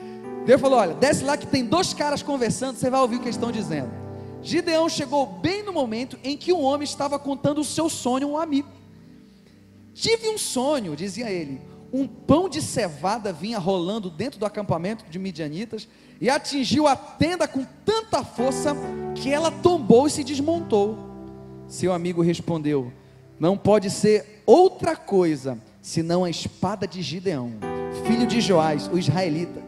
Deus 0.47 0.61
falou: 0.61 0.79
olha, 0.79 0.95
desce 0.95 1.23
lá 1.23 1.37
que 1.37 1.47
tem 1.47 1.65
dois 1.65 1.93
caras 1.93 2.23
conversando, 2.23 2.77
você 2.77 2.89
vai 2.89 3.01
ouvir 3.01 3.17
o 3.17 3.19
que 3.19 3.27
eles 3.27 3.37
estão 3.37 3.53
dizendo. 3.53 3.91
Gideão 4.43 4.89
chegou 4.89 5.27
bem 5.27 5.63
no 5.63 5.73
momento 5.73 6.19
em 6.25 6.37
que 6.37 6.53
um 6.53 6.63
homem 6.63 6.85
estava 6.85 7.19
contando 7.19 7.61
o 7.61 7.65
seu 7.65 7.89
sonho 7.89 8.29
a 8.29 8.31
um 8.31 8.39
amigo. 8.39 8.69
Tive 9.93 10.29
um 10.29 10.39
sonho, 10.39 10.97
dizia 10.97 11.31
ele. 11.31 11.61
Um 11.93 12.07
pão 12.07 12.49
de 12.49 12.63
cevada 12.63 13.33
vinha 13.33 13.59
rolando 13.59 14.09
dentro 14.09 14.39
do 14.39 14.47
acampamento 14.47 15.05
de 15.11 15.19
midianitas 15.19 15.89
e 16.21 16.31
atingiu 16.31 16.87
a 16.87 16.95
tenda 16.95 17.49
com 17.49 17.67
tanta 17.85 18.23
força 18.23 18.77
que 19.15 19.31
ela 19.31 19.51
tombou 19.51 20.07
e 20.07 20.11
se 20.11 20.23
desmontou. 20.23 20.97
Seu 21.67 21.93
amigo 21.93 22.23
respondeu: 22.23 22.93
Não 23.39 23.57
pode 23.57 23.91
ser 23.91 24.43
outra 24.45 24.97
coisa 24.97 25.59
senão 25.81 26.25
a 26.25 26.31
espada 26.31 26.87
de 26.87 27.01
Gideão, 27.03 27.53
filho 28.07 28.27
de 28.27 28.41
Joás, 28.41 28.89
o 28.89 28.99
israelita. 28.99 29.63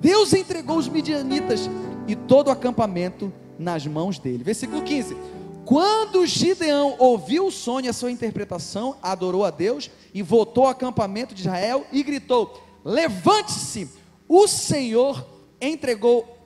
Deus 0.00 0.32
entregou 0.32 0.76
os 0.76 0.88
midianitas 0.88 1.68
e 2.06 2.14
todo 2.14 2.48
o 2.48 2.50
acampamento 2.50 3.32
nas 3.58 3.86
mãos 3.86 4.18
dele. 4.18 4.44
Versículo 4.44 4.82
15. 4.82 5.16
Quando 5.64 6.24
Gideão 6.26 6.94
ouviu 6.98 7.46
o 7.46 7.50
sonho 7.50 7.86
e 7.86 7.88
a 7.88 7.92
sua 7.92 8.10
interpretação, 8.12 8.96
adorou 9.02 9.44
a 9.44 9.50
Deus 9.50 9.90
e 10.14 10.22
voltou 10.22 10.64
ao 10.64 10.70
acampamento 10.70 11.34
de 11.34 11.40
Israel 11.40 11.84
e 11.90 12.02
gritou: 12.04 12.62
Levante-se, 12.84 13.90
o 14.28 14.46
Senhor 14.46 15.26
entregou 15.60 16.36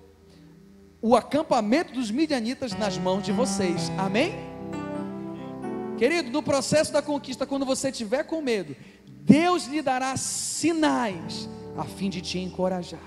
o 1.02 1.14
acampamento 1.14 1.92
dos 1.92 2.10
midianitas 2.10 2.72
nas 2.72 2.96
mãos 2.96 3.22
de 3.22 3.32
vocês. 3.32 3.90
Amém? 3.98 4.49
Querido, 6.00 6.30
no 6.30 6.42
processo 6.42 6.90
da 6.90 7.02
conquista, 7.02 7.44
quando 7.44 7.66
você 7.66 7.90
estiver 7.90 8.24
com 8.24 8.40
medo, 8.40 8.74
Deus 9.06 9.66
lhe 9.66 9.82
dará 9.82 10.16
sinais 10.16 11.46
a 11.76 11.84
fim 11.84 12.08
de 12.08 12.22
te 12.22 12.38
encorajar. 12.38 13.02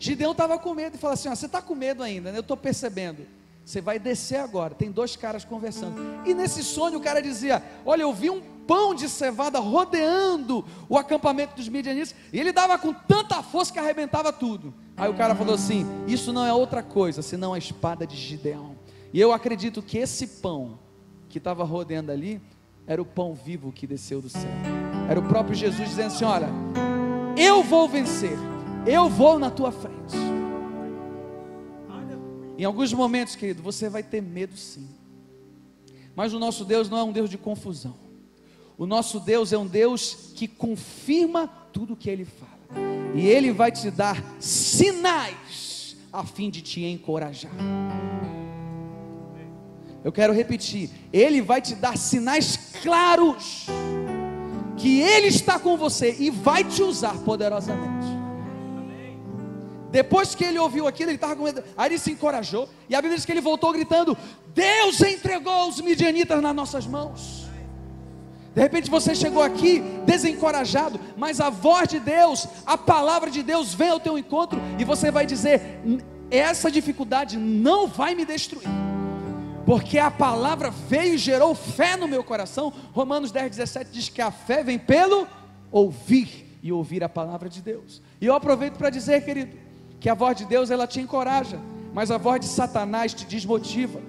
Gideão 0.00 0.32
estava 0.32 0.58
com 0.58 0.74
medo 0.74 0.96
e 0.96 0.98
falou 0.98 1.14
assim: 1.14 1.28
ó, 1.28 1.34
Você 1.36 1.46
está 1.46 1.62
com 1.62 1.76
medo 1.76 2.02
ainda, 2.02 2.32
né? 2.32 2.38
eu 2.38 2.40
estou 2.40 2.56
percebendo. 2.56 3.24
Você 3.64 3.80
vai 3.80 4.00
descer 4.00 4.40
agora. 4.40 4.74
Tem 4.74 4.90
dois 4.90 5.14
caras 5.14 5.44
conversando. 5.44 5.94
E 6.26 6.34
nesse 6.34 6.64
sonho 6.64 6.98
o 6.98 7.00
cara 7.00 7.22
dizia: 7.22 7.62
Olha, 7.86 8.02
eu 8.02 8.12
vi 8.12 8.30
um 8.30 8.40
pão 8.66 8.96
de 8.96 9.08
cevada 9.08 9.60
rodeando 9.60 10.64
o 10.88 10.98
acampamento 10.98 11.54
dos 11.54 11.68
midianitas. 11.68 12.16
E 12.32 12.40
ele 12.40 12.50
dava 12.50 12.76
com 12.78 12.92
tanta 12.92 13.40
força 13.44 13.72
que 13.72 13.78
arrebentava 13.78 14.32
tudo. 14.32 14.74
Aí 14.96 15.08
o 15.08 15.14
cara 15.14 15.36
falou 15.36 15.54
assim: 15.54 15.86
Isso 16.08 16.32
não 16.32 16.44
é 16.44 16.52
outra 16.52 16.82
coisa 16.82 17.22
senão 17.22 17.54
a 17.54 17.58
espada 17.58 18.04
de 18.04 18.16
Gideão. 18.16 18.76
E 19.12 19.20
eu 19.20 19.32
acredito 19.32 19.80
que 19.80 19.98
esse 19.98 20.26
pão 20.26 20.80
que 21.28 21.38
estava 21.38 21.64
rodeando 21.64 22.10
ali 22.10 22.40
era 22.86 23.02
o 23.02 23.04
pão 23.04 23.34
vivo 23.34 23.70
que 23.70 23.86
desceu 23.86 24.20
do 24.22 24.28
céu. 24.28 24.50
Era 25.08 25.20
o 25.20 25.28
próprio 25.28 25.54
Jesus 25.54 25.88
dizendo 25.88 26.06
assim: 26.06 26.24
Olha, 26.24 26.48
eu 27.36 27.62
vou 27.62 27.88
vencer, 27.88 28.38
eu 28.86 29.08
vou 29.08 29.38
na 29.38 29.50
tua 29.50 29.70
frente. 29.70 30.16
Em 32.58 32.64
alguns 32.64 32.92
momentos, 32.92 33.36
querido, 33.36 33.62
você 33.62 33.88
vai 33.88 34.02
ter 34.02 34.20
medo 34.20 34.56
sim. 34.56 34.88
Mas 36.16 36.34
o 36.34 36.38
nosso 36.40 36.64
Deus 36.64 36.90
não 36.90 36.98
é 36.98 37.02
um 37.04 37.12
Deus 37.12 37.30
de 37.30 37.38
confusão. 37.38 37.94
O 38.76 38.86
nosso 38.86 39.20
Deus 39.20 39.52
é 39.52 39.58
um 39.58 39.66
Deus 39.66 40.32
que 40.34 40.48
confirma 40.48 41.46
tudo 41.72 41.92
o 41.92 41.96
que 41.96 42.10
ele 42.10 42.24
fala. 42.24 42.58
E 43.14 43.26
ele 43.26 43.52
vai 43.52 43.70
te 43.70 43.90
dar 43.90 44.20
sinais 44.40 45.96
a 46.12 46.24
fim 46.24 46.50
de 46.50 46.60
te 46.60 46.84
encorajar. 46.84 47.52
Eu 50.04 50.12
quero 50.12 50.32
repetir: 50.32 50.90
Ele 51.12 51.40
vai 51.40 51.60
te 51.60 51.74
dar 51.74 51.96
sinais 51.96 52.56
claros 52.82 53.66
que 54.76 55.00
Ele 55.00 55.26
está 55.26 55.58
com 55.58 55.76
você 55.76 56.14
e 56.18 56.30
vai 56.30 56.64
te 56.64 56.82
usar 56.82 57.14
poderosamente. 57.18 58.18
Depois 59.90 60.34
que 60.34 60.44
ele 60.44 60.58
ouviu 60.58 60.86
aquilo, 60.86 61.10
ele 61.10 61.16
estava 61.16 61.34
com 61.34 61.44
medo, 61.44 61.64
aí 61.76 61.88
ele 61.88 61.98
se 61.98 62.10
encorajou, 62.10 62.68
e 62.90 62.94
a 62.94 63.00
Bíblia 63.00 63.16
diz 63.16 63.24
que 63.24 63.32
ele 63.32 63.40
voltou 63.40 63.72
gritando: 63.72 64.16
Deus 64.54 65.00
entregou 65.00 65.68
os 65.68 65.80
midianitas 65.80 66.40
nas 66.42 66.54
nossas 66.54 66.86
mãos. 66.86 67.48
De 68.54 68.60
repente 68.60 68.90
você 68.90 69.14
chegou 69.14 69.42
aqui 69.42 69.80
desencorajado, 70.04 71.00
mas 71.16 71.40
a 71.40 71.48
voz 71.48 71.88
de 71.88 72.00
Deus, 72.00 72.46
a 72.66 72.76
palavra 72.76 73.30
de 73.30 73.42
Deus 73.42 73.72
vem 73.72 73.90
ao 73.90 74.00
teu 74.00 74.18
encontro 74.18 74.60
e 74.78 74.84
você 74.84 75.10
vai 75.10 75.24
dizer: 75.24 75.80
essa 76.30 76.70
dificuldade 76.70 77.38
não 77.38 77.86
vai 77.86 78.14
me 78.14 78.26
destruir 78.26 78.87
porque 79.68 79.98
a 79.98 80.10
palavra 80.10 80.70
veio 80.70 81.16
e 81.16 81.18
gerou 81.18 81.54
fé 81.54 81.94
no 81.94 82.08
meu 82.08 82.24
coração. 82.24 82.72
Romanos 82.94 83.30
10, 83.30 83.50
17 83.50 83.90
diz 83.90 84.08
que 84.08 84.22
a 84.22 84.30
fé 84.30 84.64
vem 84.64 84.78
pelo 84.78 85.28
ouvir 85.70 86.58
e 86.62 86.72
ouvir 86.72 87.04
a 87.04 87.08
palavra 87.08 87.50
de 87.50 87.60
Deus. 87.60 88.00
E 88.18 88.24
eu 88.24 88.34
aproveito 88.34 88.78
para 88.78 88.88
dizer, 88.88 89.22
querido, 89.26 89.54
que 90.00 90.08
a 90.08 90.14
voz 90.14 90.38
de 90.38 90.46
Deus 90.46 90.70
ela 90.70 90.86
te 90.86 91.00
encoraja, 91.00 91.60
mas 91.92 92.10
a 92.10 92.16
voz 92.16 92.40
de 92.40 92.46
Satanás 92.46 93.12
te 93.12 93.26
desmotiva. 93.26 94.00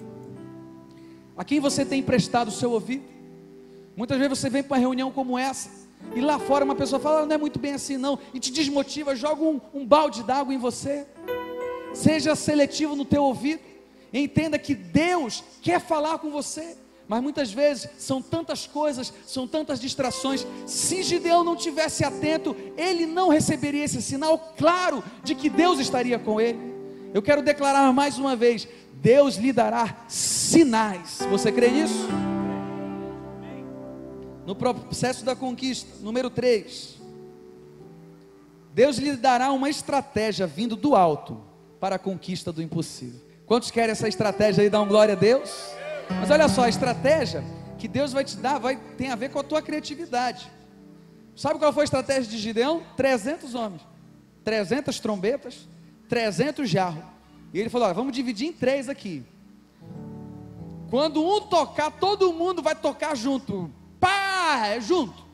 A 1.35 1.43
quem 1.43 1.59
você 1.59 1.83
tem 1.83 1.99
emprestado 1.99 2.47
o 2.47 2.51
seu 2.51 2.71
ouvido? 2.71 3.03
Muitas 3.97 4.17
vezes 4.17 4.39
você 4.39 4.49
vem 4.49 4.63
para 4.63 4.77
uma 4.77 4.79
reunião 4.79 5.11
como 5.11 5.37
essa, 5.37 5.69
e 6.15 6.21
lá 6.21 6.39
fora 6.39 6.63
uma 6.63 6.75
pessoa 6.75 7.01
fala, 7.01 7.25
não 7.25 7.35
é 7.35 7.37
muito 7.37 7.59
bem 7.59 7.73
assim 7.73 7.97
não, 7.97 8.17
e 8.33 8.39
te 8.39 8.49
desmotiva, 8.49 9.13
joga 9.13 9.43
um, 9.43 9.59
um 9.73 9.85
balde 9.85 10.23
d'água 10.23 10.53
em 10.53 10.57
você. 10.57 11.05
Seja 11.93 12.33
seletivo 12.33 12.95
no 12.95 13.03
teu 13.03 13.25
ouvido. 13.25 13.67
Entenda 14.13 14.57
que 14.57 14.73
Deus 14.73 15.43
quer 15.61 15.79
falar 15.79 16.17
com 16.19 16.31
você, 16.31 16.75
mas 17.07 17.21
muitas 17.21 17.51
vezes 17.51 17.89
são 17.97 18.21
tantas 18.21 18.67
coisas, 18.67 19.13
são 19.25 19.47
tantas 19.47 19.79
distrações. 19.79 20.45
Se 20.65 21.01
Gideão 21.03 21.43
não 21.43 21.55
tivesse 21.55 22.03
atento, 22.03 22.55
ele 22.77 23.05
não 23.05 23.29
receberia 23.29 23.83
esse 23.83 24.01
sinal 24.01 24.53
claro 24.57 25.03
de 25.23 25.33
que 25.35 25.49
Deus 25.49 25.79
estaria 25.79 26.19
com 26.19 26.39
ele. 26.39 26.59
Eu 27.13 27.21
quero 27.21 27.41
declarar 27.41 27.91
mais 27.93 28.17
uma 28.19 28.35
vez: 28.35 28.67
Deus 28.93 29.35
lhe 29.35 29.51
dará 29.51 30.05
sinais. 30.07 31.19
Você 31.29 31.51
crê 31.51 31.69
nisso? 31.69 32.07
No 34.45 34.55
processo 34.55 35.23
da 35.23 35.35
conquista, 35.35 35.89
número 36.01 36.29
3. 36.29 36.97
Deus 38.73 38.97
lhe 38.97 39.15
dará 39.15 39.51
uma 39.51 39.69
estratégia 39.69 40.45
vindo 40.47 40.75
do 40.75 40.95
alto 40.95 41.41
para 41.79 41.95
a 41.95 41.99
conquista 41.99 42.51
do 42.51 42.61
impossível. 42.61 43.28
Quantos 43.49 43.71
querem 43.71 43.89
essa 43.89 44.07
estratégia 44.07 44.63
aí? 44.63 44.69
Dá 44.69 44.79
um 44.79 44.87
glória 44.87 45.15
a 45.15 45.17
Deus. 45.17 45.71
Mas 46.07 46.29
olha 46.29 46.47
só, 46.47 46.65
a 46.65 46.69
estratégia 46.69 47.43
que 47.79 47.87
Deus 47.87 48.13
vai 48.13 48.23
te 48.23 48.37
dar 48.37 48.59
vai, 48.59 48.75
tem 48.95 49.09
a 49.09 49.15
ver 49.15 49.29
com 49.29 49.39
a 49.39 49.43
tua 49.43 49.59
criatividade. 49.59 50.51
Sabe 51.35 51.57
qual 51.57 51.73
foi 51.73 51.81
a 51.81 51.85
estratégia 51.85 52.29
de 52.29 52.37
Gideão? 52.37 52.83
300 52.95 53.55
homens, 53.55 53.81
300 54.43 54.99
trombetas, 54.99 55.67
300 56.07 56.69
jarros. 56.69 57.03
E 57.51 57.59
ele 57.59 57.69
falou: 57.69 57.87
olha, 57.87 57.95
vamos 57.95 58.13
dividir 58.13 58.49
em 58.49 58.53
três 58.53 58.87
aqui. 58.87 59.25
Quando 60.91 61.25
um 61.25 61.41
tocar, 61.41 61.89
todo 61.89 62.31
mundo 62.31 62.61
vai 62.61 62.75
tocar 62.75 63.15
junto. 63.15 63.71
Pá, 63.99 64.67
é 64.67 64.79
junto. 64.79 65.25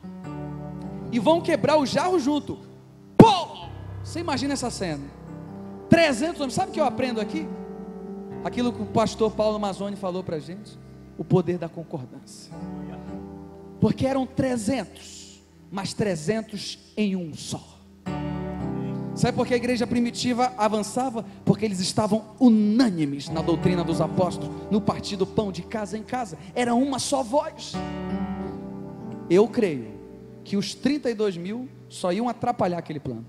E 1.12 1.18
vão 1.18 1.42
quebrar 1.42 1.76
o 1.76 1.84
jarro 1.84 2.18
junto. 2.18 2.60
Pô! 3.18 3.68
Você 4.02 4.20
imagina 4.20 4.54
essa 4.54 4.70
cena? 4.70 5.04
300 5.90 6.40
homens. 6.40 6.54
Sabe 6.54 6.70
o 6.70 6.72
que 6.72 6.80
eu 6.80 6.86
aprendo 6.86 7.20
aqui? 7.20 7.46
Aquilo 8.46 8.72
que 8.72 8.80
o 8.80 8.86
pastor 8.86 9.32
Paulo 9.32 9.58
Mazzoni 9.58 9.96
falou 9.96 10.22
para 10.22 10.36
a 10.36 10.38
gente. 10.38 10.78
O 11.18 11.24
poder 11.24 11.58
da 11.58 11.68
concordância. 11.68 12.52
Porque 13.80 14.06
eram 14.06 14.24
300, 14.24 15.42
mas 15.68 15.92
300 15.92 16.78
em 16.96 17.16
um 17.16 17.34
só. 17.34 17.80
Sabe 19.16 19.36
por 19.36 19.48
que 19.48 19.54
a 19.54 19.56
igreja 19.56 19.84
primitiva 19.84 20.52
avançava? 20.56 21.24
Porque 21.44 21.64
eles 21.64 21.80
estavam 21.80 22.36
unânimes 22.38 23.28
na 23.28 23.42
doutrina 23.42 23.82
dos 23.82 24.00
apóstolos, 24.00 24.54
no 24.70 24.80
partido 24.80 25.26
pão 25.26 25.50
de 25.50 25.62
casa 25.62 25.98
em 25.98 26.04
casa, 26.04 26.38
era 26.54 26.72
uma 26.72 27.00
só 27.00 27.24
voz. 27.24 27.72
Eu 29.28 29.48
creio 29.48 29.88
que 30.44 30.56
os 30.56 30.72
32 30.72 31.36
mil 31.36 31.68
só 31.88 32.12
iam 32.12 32.28
atrapalhar 32.28 32.78
aquele 32.78 33.00
plano, 33.00 33.26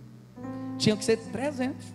tinham 0.77 0.95
que 0.95 1.03
ser 1.03 1.17
300. 1.17 1.87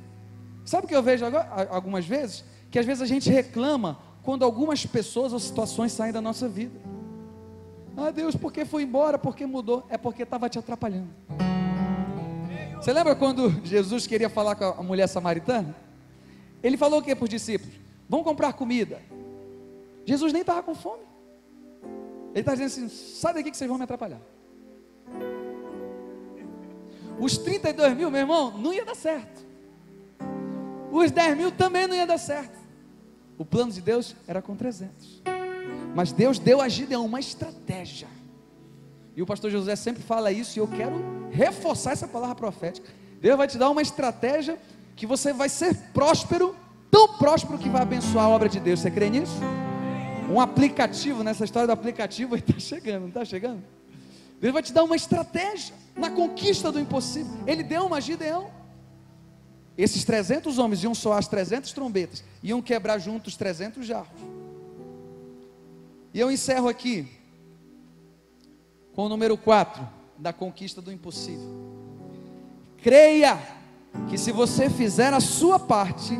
Sabe 0.65 0.87
o 0.87 0.89
que 0.89 0.97
eu 0.97 1.03
vejo 1.05 1.25
agora, 1.25 1.69
algumas 1.71 2.05
vezes? 2.05 2.51
Que 2.73 2.79
às 2.79 2.87
vezes 2.87 3.03
a 3.03 3.07
gente 3.07 3.31
reclama 3.31 3.99
quando 4.23 4.45
algumas 4.45 4.87
pessoas 4.87 5.35
ou 5.35 5.39
situações 5.39 5.93
saem 5.93 6.11
da 6.11 6.23
nossa 6.23 6.49
vida. 6.49 6.81
Ah, 7.95 8.11
Deus, 8.11 8.35
por 8.35 8.51
que 8.51 8.65
foi 8.65 8.83
embora? 8.83 9.19
Por 9.19 9.37
que 9.37 9.45
mudou? 9.45 9.87
É 9.91 9.99
porque 9.99 10.23
estava 10.23 10.49
te 10.49 10.59
atrapalhando. 10.59 11.11
Você 12.81 12.91
lembra 12.91 13.15
quando 13.15 13.51
Jesus 13.63 14.07
queria 14.07 14.31
falar 14.31 14.57
com 14.57 14.65
a 14.65 14.83
mulher 14.83 15.07
samaritana? 15.07 15.77
Ele 16.63 16.79
falou 16.79 17.01
o 17.01 17.03
que 17.03 17.15
para 17.15 17.25
os 17.25 17.29
discípulos? 17.29 17.75
Vão 18.09 18.25
comprar 18.25 18.55
comida. 18.55 19.03
Jesus 20.07 20.33
nem 20.33 20.41
estava 20.41 20.63
com 20.63 20.75
fome. 20.75 21.03
Ele 22.31 22.41
está 22.41 22.55
dizendo 22.55 22.87
assim: 22.87 22.89
sai 22.89 23.35
daqui 23.35 23.51
que 23.51 23.57
vocês 23.57 23.69
vão 23.69 23.77
me 23.77 23.85
atrapalhar. 23.85 24.21
Os 27.21 27.37
32 27.37 27.95
mil, 27.95 28.11
meu 28.11 28.21
irmão, 28.21 28.57
não 28.57 28.73
ia 28.73 28.85
dar 28.85 28.97
certo. 28.97 29.47
Os 30.91 31.11
10 31.11 31.37
mil 31.37 31.53
também 31.53 31.87
não 31.87 31.95
ia 31.95 32.07
dar 32.07 32.19
certo. 32.19 32.62
O 33.43 33.45
plano 33.45 33.73
de 33.73 33.81
Deus 33.81 34.15
era 34.29 34.41
com 34.41 34.55
300. 34.55 35.21
Mas 35.97 36.13
Deus 36.13 36.39
deu 36.39 36.61
a 36.61 36.69
Gideão 36.69 37.05
uma 37.05 37.19
estratégia. 37.19 38.07
E 39.17 39.21
o 39.21 39.27
pastor 39.27 39.51
José 39.51 39.75
sempre 39.75 40.01
fala 40.01 40.31
isso, 40.31 40.57
e 40.57 40.61
eu 40.61 40.69
quero 40.69 41.29
reforçar 41.33 41.91
essa 41.91 42.07
palavra 42.07 42.37
profética. 42.37 42.89
Deus 43.21 43.37
vai 43.37 43.49
te 43.49 43.59
dar 43.59 43.69
uma 43.69 43.83
estratégia 43.83 44.57
que 44.95 45.07
você 45.07 45.33
vai 45.33 45.49
ser 45.49 45.77
próspero, 45.93 46.55
tão 46.89 47.19
próspero 47.19 47.59
que 47.59 47.69
vai 47.69 47.83
abençoar 47.83 48.27
a 48.27 48.29
obra 48.29 48.49
de 48.49 48.61
Deus. 48.61 48.79
Você 48.79 48.93
crê 48.93 49.11
nisso? 49.11 49.35
Um 50.31 50.41
aplicativo, 50.41 51.25
nessa 51.25 51.45
história 51.45 51.67
do 51.67 51.73
aplicativo, 51.73 52.37
está 52.37 52.61
chegando, 52.61 53.01
não 53.01 53.09
está 53.09 53.25
chegando? 53.25 53.65
Deus 54.41 54.55
vai 54.55 54.63
te 54.63 54.73
dar 54.73 54.85
uma 54.85 54.95
estratégia 54.95 55.75
na 55.97 56.11
conquista 56.11 56.71
do 56.71 56.79
impossível. 56.79 57.33
Ele 57.45 57.65
deu 57.65 57.87
uma 57.87 58.01
Gideão. 58.01 58.62
Esses 59.77 60.05
300 60.05 60.59
homens 60.59 60.85
iam 60.85 60.95
soar 60.95 61.19
as 61.19 61.29
300 61.29 61.73
trombetas, 61.73 62.23
iam 62.43 62.61
quebrar 62.61 62.99
juntos 62.99 63.37
300 63.37 63.87
jarros. 63.87 64.21
E 66.13 66.21
eu 66.21 66.31
encerro 66.31 66.69
aqui 66.69 67.09
com 68.95 69.07
o 69.07 69.09
número 69.09 69.37
4 69.37 69.89
da 70.19 70.33
conquista 70.33 70.83
do 70.83 70.93
impossível. 70.93 71.49
Creia 72.83 73.39
que 74.11 74.19
se 74.19 74.31
você 74.31 74.69
fizer 74.69 75.15
a 75.15 75.21
sua 75.21 75.59
parte, 75.59 76.15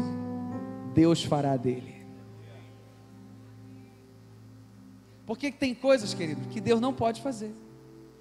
Deus 0.95 1.23
fará 1.23 1.57
dele. 1.57 1.93
Porque 5.27 5.53
tem 5.53 5.75
coisas, 5.75 6.15
querido, 6.15 6.49
que 6.49 6.61
Deus 6.61 6.81
não 6.81 6.93
pode 6.93 7.21
fazer. 7.21 7.53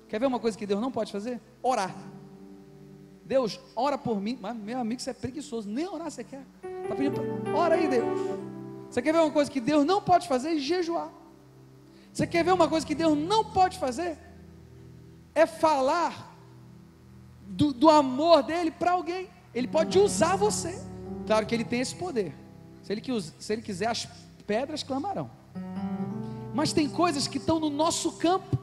Quer 0.08 0.20
ver 0.20 0.26
uma 0.26 0.39
coisa 0.39 0.58
que 0.58 0.67
Deus 0.67 0.82
não 0.82 0.91
pode 0.91 1.12
fazer? 1.12 1.39
Orar. 1.63 1.96
Deus, 3.34 3.60
ora 3.76 3.98
por 3.98 4.20
mim. 4.20 4.38
Mas, 4.41 4.56
meu 4.58 4.80
amigo, 4.80 5.02
você 5.02 5.12
é 5.12 5.13
preguiçoso. 5.13 5.70
Nem 5.70 5.88
orar 5.88 6.12
você 6.12 6.24
quer. 6.24 6.44
Está 6.84 6.96
pedindo. 6.96 7.22
Ora 7.56 7.76
aí, 7.76 7.88
Deus. 7.88 8.20
Você 8.89 9.02
quer 9.02 9.13
ver 9.13 9.20
uma 9.20 9.32
coisa 9.32 9.50
que 9.50 9.62
Deus 9.62 9.86
não 9.86 10.02
pode 10.02 10.28
fazer? 10.28 10.60
Jejuar. 10.60 11.10
Você 12.12 12.28
quer 12.28 12.44
ver 12.44 12.54
uma 12.54 12.67
coisa 12.67 12.86
que 12.86 12.94
Deus 12.94 13.17
não 13.17 13.46
pode 13.46 13.80
fazer? 13.80 14.17
é 15.34 15.46
falar 15.46 16.36
do, 17.48 17.74
do 17.74 17.89
amor 17.89 18.44
dele 18.44 18.72
para 18.72 18.91
alguém. 18.91 19.30
Ele 19.54 19.67
pode 19.67 19.98
usar 20.00 20.36
você. 20.36 20.82
Claro 21.26 21.46
que 21.46 21.56
ele 21.56 21.63
tem 21.63 21.82
esse 21.82 21.96
poder. 21.96 22.34
Se 22.84 22.91
ele, 22.91 23.02
se 23.39 23.54
ele 23.54 23.62
quiser, 23.62 23.88
as 23.88 24.08
pedras 24.46 24.84
clamarão. 24.84 25.30
Mas 26.54 26.74
tem 26.74 26.89
coisas 26.89 27.28
que 27.28 27.38
estão 27.38 27.60
no 27.60 27.70
nosso 27.70 28.13
campo. 28.13 28.58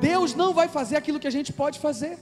Deus 0.00 0.34
não 0.34 0.54
vai 0.54 0.68
fazer 0.68 0.96
aquilo 0.96 1.18
que 1.18 1.26
a 1.26 1.32
gente 1.38 1.52
pode 1.52 1.78
fazer. 1.78 2.18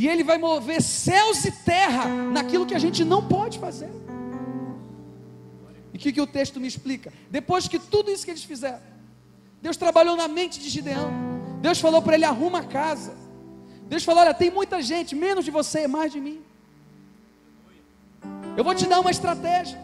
E 0.00 0.08
Ele 0.08 0.24
vai 0.24 0.38
mover 0.38 0.80
céus 0.80 1.44
e 1.44 1.52
terra 1.52 2.06
naquilo 2.08 2.64
que 2.64 2.74
a 2.74 2.78
gente 2.78 3.04
não 3.04 3.22
pode 3.22 3.58
fazer. 3.58 3.90
E 5.92 5.96
o 5.98 6.00
que, 6.00 6.10
que 6.10 6.22
o 6.22 6.26
texto 6.26 6.58
me 6.58 6.66
explica? 6.66 7.12
Depois 7.30 7.68
que 7.68 7.78
tudo 7.78 8.10
isso 8.10 8.24
que 8.24 8.30
eles 8.30 8.42
fizeram, 8.42 8.80
Deus 9.60 9.76
trabalhou 9.76 10.16
na 10.16 10.26
mente 10.26 10.58
de 10.58 10.70
Gideão. 10.70 11.10
Deus 11.60 11.78
falou 11.78 12.00
para 12.00 12.14
ele: 12.14 12.24
arruma 12.24 12.60
a 12.60 12.64
casa. 12.64 13.14
Deus 13.90 14.02
falou: 14.02 14.22
olha, 14.22 14.32
tem 14.32 14.50
muita 14.50 14.80
gente, 14.80 15.14
menos 15.14 15.44
de 15.44 15.50
você, 15.50 15.86
mais 15.86 16.10
de 16.10 16.18
mim. 16.18 16.40
Eu 18.56 18.64
vou 18.64 18.74
te 18.74 18.86
dar 18.86 19.00
uma 19.00 19.10
estratégia. 19.10 19.78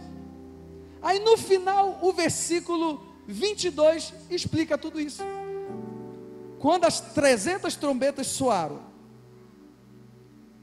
Aí 1.02 1.18
no 1.18 1.36
final, 1.36 1.98
o 2.00 2.10
versículo 2.10 3.06
22 3.28 4.14
explica 4.30 4.78
tudo 4.78 4.98
isso. 4.98 5.22
Quando 6.58 6.86
as 6.86 7.02
300 7.02 7.76
trombetas 7.76 8.28
soaram, 8.28 8.95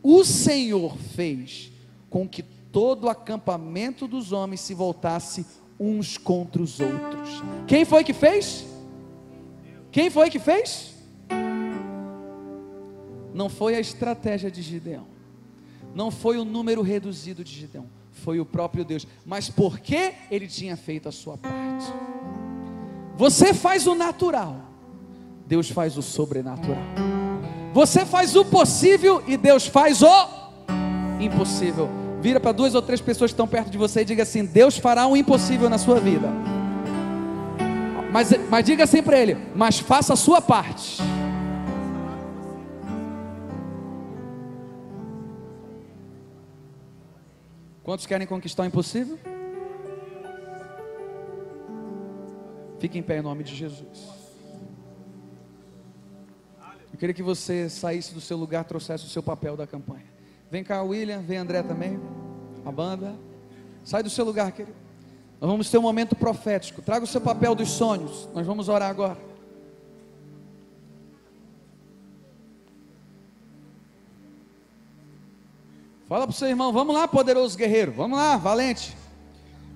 o 0.04 0.24
Senhor 0.24 0.98
fez 0.98 1.72
com 2.10 2.28
que 2.28 2.44
todo 2.44 3.06
o 3.06 3.10
acampamento 3.10 4.08
dos 4.08 4.32
homens 4.32 4.60
se 4.60 4.74
voltasse 4.74 5.46
uns 5.80 6.18
contra 6.18 6.62
os 6.62 6.80
outros. 6.80 7.42
Quem 7.66 7.86
foi 7.86 8.04
que 8.04 8.14
fez? 8.14 8.66
Quem 9.92 10.10
foi 10.10 10.30
que 10.30 10.40
fez? 10.40 10.94
não 13.34 13.50
foi 13.50 13.76
a 13.76 13.80
estratégia 13.80 14.52
de 14.52 14.62
Gideão, 14.62 15.06
não 15.94 16.12
foi 16.12 16.38
o 16.38 16.46
número 16.46 16.82
reduzido 16.82 17.44
de 17.44 17.52
Gideão, 17.52 17.88
foi 18.12 18.40
o 18.40 18.46
próprio 18.46 18.86
Deus, 18.86 19.08
mas 19.26 19.50
porque 19.50 20.14
ele 20.30 20.48
tinha 20.48 20.78
feito 20.78 21.10
a 21.10 21.12
sua 21.12 21.38
parte. 21.38 21.86
Você 23.18 23.54
faz 23.54 23.88
o 23.88 23.96
natural, 23.96 24.56
Deus 25.48 25.70
faz 25.70 25.98
o 25.98 26.02
sobrenatural. 26.02 27.23
Você 27.74 28.06
faz 28.06 28.36
o 28.36 28.46
possível 28.46 29.24
e 29.28 29.36
Deus 29.36 29.66
faz 29.66 30.04
o 30.04 30.30
impossível. 31.20 31.90
Vira 32.22 32.40
para 32.40 32.52
duas 32.52 32.76
ou 32.76 32.82
três 32.84 33.02
pessoas 33.02 33.32
que 33.32 33.34
estão 33.34 33.48
perto 33.48 33.72
de 33.72 33.80
você 33.80 34.02
e 34.02 34.06
diga 34.06 34.22
assim: 34.22 34.46
Deus 34.46 34.78
fará 34.78 35.08
o 35.08 35.18
impossível 35.18 35.70
na 35.72 35.80
sua 35.80 36.00
vida. 36.00 36.30
Mas, 38.12 38.30
mas 38.48 38.64
diga 38.64 38.84
assim 38.84 39.02
para 39.02 39.18
ele: 39.18 39.36
mas 39.56 39.80
faça 39.80 40.14
a 40.14 40.16
sua 40.16 40.40
parte. 40.40 41.02
Quantos 47.84 48.06
querem 48.06 48.28
conquistar 48.28 48.64
o 48.64 48.66
impossível? 48.68 49.18
Fique 52.80 53.00
em 53.00 53.04
pé 53.04 53.18
em 53.18 53.22
nome 53.24 53.44
de 53.44 53.56
Jesus. 53.56 54.23
Eu 56.94 57.00
queria 57.00 57.14
que 57.14 57.24
você 57.24 57.68
saísse 57.70 58.14
do 58.14 58.22
seu 58.22 58.38
lugar, 58.38 58.64
trouxesse 58.66 59.04
o 59.04 59.10
seu 59.10 59.24
papel 59.24 59.58
da 59.58 59.66
campanha. 59.66 60.06
Vem 60.52 60.64
cá, 60.64 60.84
William, 60.84 61.22
vem 61.22 61.38
André 61.38 61.64
também, 61.64 62.00
a 62.64 62.72
banda. 62.72 63.16
Sai 63.84 64.04
do 64.04 64.12
seu 64.12 64.24
lugar, 64.24 64.52
querido. 64.52 64.78
Nós 65.42 65.50
vamos 65.50 65.70
ter 65.70 65.80
um 65.80 65.82
momento 65.82 66.16
profético. 66.16 66.84
Traga 66.84 67.04
o 67.04 67.08
seu 67.08 67.20
papel 67.20 67.56
dos 67.56 67.72
sonhos. 67.72 68.30
Nós 68.34 68.46
vamos 68.46 68.70
orar 68.70 68.92
agora. 68.92 69.18
Fala 76.08 76.28
para 76.28 76.34
o 76.34 76.38
seu 76.38 76.48
irmão, 76.48 76.72
vamos 76.72 76.94
lá, 76.94 77.08
poderoso 77.08 77.58
guerreiro, 77.58 77.92
vamos 77.92 78.20
lá, 78.20 78.38
valente. 78.38 78.96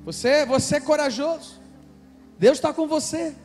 Você, 0.06 0.46
você 0.46 0.76
é 0.76 0.80
corajoso. 0.80 1.60
Deus 2.38 2.60
está 2.60 2.72
com 2.72 2.88
você. 2.88 3.36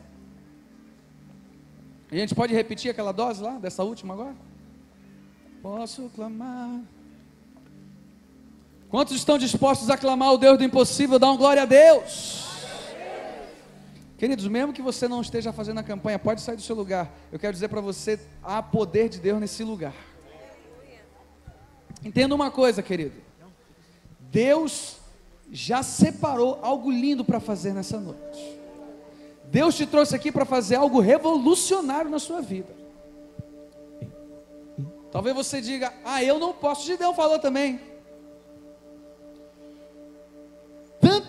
A 2.13 2.15
gente 2.15 2.35
pode 2.35 2.53
repetir 2.53 2.91
aquela 2.91 3.11
dose 3.11 3.41
lá, 3.41 3.57
dessa 3.57 3.83
última 3.83 4.13
agora? 4.13 4.35
Posso 5.63 6.11
clamar. 6.15 6.81
Quantos 8.87 9.15
estão 9.15 9.35
dispostos 9.35 9.89
a 9.89 9.97
clamar 9.97 10.31
o 10.31 10.37
Deus 10.37 10.59
do 10.59 10.63
impossível? 10.63 11.17
Dá 11.17 11.25
uma 11.25 11.37
glória 11.37 11.63
a 11.63 11.65
Deus. 11.65 12.45
Queridos, 14.15 14.47
mesmo 14.47 14.71
que 14.71 14.81
você 14.81 15.07
não 15.07 15.21
esteja 15.21 15.51
fazendo 15.51 15.79
a 15.79 15.83
campanha, 15.83 16.19
pode 16.19 16.41
sair 16.41 16.55
do 16.55 16.61
seu 16.61 16.75
lugar. 16.75 17.11
Eu 17.31 17.39
quero 17.39 17.51
dizer 17.51 17.67
para 17.67 17.81
você, 17.81 18.19
há 18.43 18.61
poder 18.61 19.09
de 19.09 19.19
Deus 19.19 19.39
nesse 19.39 19.63
lugar. 19.63 19.95
Entenda 22.03 22.35
uma 22.35 22.51
coisa, 22.51 22.83
querido. 22.83 23.19
Deus 24.19 24.97
já 25.51 25.81
separou 25.81 26.59
algo 26.61 26.91
lindo 26.91 27.25
para 27.25 27.39
fazer 27.39 27.73
nessa 27.73 27.99
noite. 27.99 28.62
Deus 29.53 29.75
te 29.75 29.85
trouxe 29.85 30.15
aqui 30.15 30.33
para 30.33 30.43
fazer 30.43 30.75
algo 30.75 30.99
revolucionário 30.99 32.09
na 32.09 32.19
sua 32.19 32.41
vida. 32.41 32.75
Talvez 35.11 35.33
você 35.33 35.61
diga, 35.61 35.93
ah, 36.03 36.21
eu 36.21 36.37
não 36.39 36.51
posso. 36.51 36.85
Gideão 36.85 37.13
falou 37.13 37.39
também. 37.39 37.79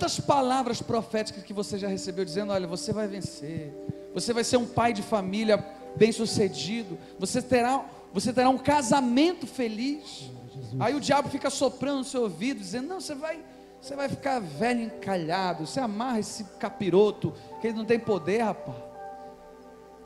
tantas 0.05 0.21
palavras 0.21 0.81
proféticas 0.81 1.43
que 1.43 1.53
você 1.53 1.79
já 1.79 1.89
recebeu, 1.89 2.25
dizendo: 2.25 2.53
olha, 2.53 2.67
você 2.67 2.93
vai 2.93 3.09
vencer, 3.09 3.73
você 4.15 4.33
vai 4.33 4.45
ser 4.45 4.57
um 4.57 4.67
pai 4.67 4.93
de 4.93 5.03
família 5.03 5.57
bem-sucedido, 5.97 6.99
você 7.19 7.43
terá, 7.43 7.85
você 8.13 8.33
terá 8.33 8.49
um 8.49 8.59
casamento 8.59 9.47
feliz. 9.47 10.31
Aí 10.79 10.95
o 10.95 11.01
diabo 11.01 11.29
fica 11.29 11.51
soprando 11.51 11.99
no 11.99 12.05
seu 12.05 12.23
ouvido, 12.23 12.61
dizendo: 12.61 12.89
não, 12.89 13.01
você 13.01 13.15
vai, 13.15 13.41
você 13.85 13.95
vai 13.95 14.09
ficar 14.09 14.41
velho 14.41 14.81
encalhado, 14.81 15.67
você 15.67 15.79
amarra 15.79 16.19
esse 16.19 16.43
capiroto, 16.59 17.35
que 17.61 17.67
ele 17.67 17.77
não 17.77 17.85
tem 17.85 17.99
poder, 17.99 18.41
rapaz. 18.41 18.79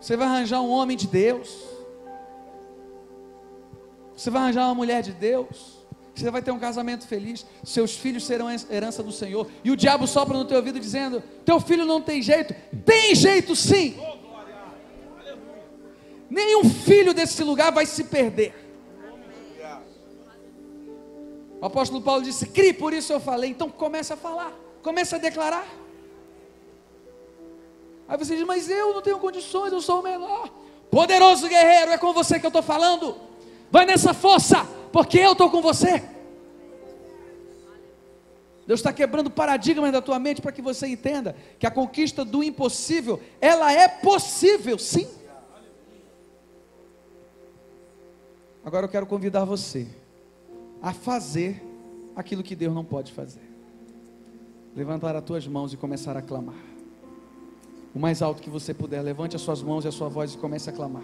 Você 0.01 0.17
vai 0.17 0.27
arranjar 0.27 0.61
um 0.61 0.69
homem 0.69 0.97
de 0.97 1.07
Deus, 1.07 1.57
você 4.17 4.31
vai 4.31 4.43
arranjar 4.43 4.65
uma 4.65 4.75
mulher 4.75 5.01
de 5.01 5.13
Deus. 5.13 5.79
Você 6.13 6.29
vai 6.29 6.43
ter 6.43 6.51
um 6.51 6.59
casamento 6.59 7.07
feliz, 7.07 7.47
seus 7.63 7.95
filhos 7.97 8.27
serão 8.27 8.49
herança 8.69 9.05
do 9.05 9.13
Senhor. 9.13 9.49
E 9.63 9.71
o 9.71 9.77
diabo 9.77 10.09
sopra 10.09 10.37
no 10.37 10.45
teu 10.45 10.57
ouvido 10.57 10.81
dizendo: 10.81 11.23
Teu 11.45 11.61
filho 11.61 11.87
não 11.87 12.01
tem 12.01 12.21
jeito. 12.21 12.53
Tem 12.85 13.15
jeito 13.15 13.55
sim. 13.55 13.97
Nenhum 16.29 16.65
filho 16.65 17.15
desse 17.15 17.45
lugar 17.45 17.71
vai 17.71 17.87
se 17.87 18.03
perder. 18.03 18.68
O 21.61 21.67
apóstolo 21.67 22.01
Paulo 22.01 22.23
disse: 22.23 22.47
Crie, 22.47 22.73
por 22.73 22.93
isso 22.93 23.13
eu 23.13 23.21
falei. 23.21 23.51
Então 23.51 23.69
comece 23.71 24.13
a 24.13 24.17
falar, 24.17 24.53
comece 24.83 25.15
a 25.15 25.19
declarar. 25.19 25.67
Aí 28.07 28.17
você 28.17 28.37
diz: 28.37 28.47
Mas 28.47 28.71
eu 28.71 28.95
não 28.95 29.03
tenho 29.03 29.19
condições, 29.19 29.73
eu 29.73 29.81
sou 29.81 30.01
o 30.01 30.03
menor. 30.03 30.49
Poderoso 30.91 31.49
guerreiro, 31.49 31.91
é 31.91 31.99
com 31.99 32.13
você 32.13 32.39
que 32.39 32.47
eu 32.47 32.49
estou 32.49 32.63
falando. 32.63 33.17
Vai 33.71 33.85
nessa 33.85 34.15
força 34.15 34.67
porque 34.93 35.19
eu 35.19 35.33
estou 35.33 35.51
com 35.51 35.61
você. 35.61 36.03
Deus 38.67 38.81
está 38.81 38.93
quebrando 38.93 39.31
paradigmas 39.31 39.91
da 39.91 40.03
tua 40.03 40.19
mente 40.19 40.43
para 40.43 40.53
que 40.53 40.61
você 40.61 40.87
entenda 40.87 41.35
que 41.59 41.67
a 41.67 41.71
conquista 41.71 42.23
do 42.23 42.43
impossível, 42.43 43.21
ela 43.41 43.73
é 43.73 43.89
possível, 43.89 44.79
sim. 44.79 45.09
Agora 48.63 48.85
eu 48.85 48.91
quero 48.91 49.07
convidar 49.07 49.47
você 49.47 49.89
a 50.83 50.93
fazer 50.93 51.63
aquilo 52.15 52.43
que 52.43 52.55
Deus 52.57 52.75
não 52.75 52.85
pode 52.85 53.13
fazer. 53.13 53.49
Levantar 54.75 55.17
as 55.17 55.25
tuas 55.25 55.47
mãos 55.47 55.73
e 55.73 55.77
começar 55.77 56.17
a 56.17 56.23
clamar. 56.23 56.55
O 57.95 57.99
mais 57.99 58.23
alto 58.23 58.43
que 58.43 58.51
você 58.51 58.73
puder, 58.73 59.03
levante 59.03 59.35
as 59.35 59.43
suas 59.43 59.63
mãos 59.63 59.85
e 59.85 59.89
a 59.89 59.93
sua 59.93 60.09
voz 60.09 60.35
e 60.35 60.39
comece 60.39 60.71
a 60.71 60.73
clamar. 60.73 61.03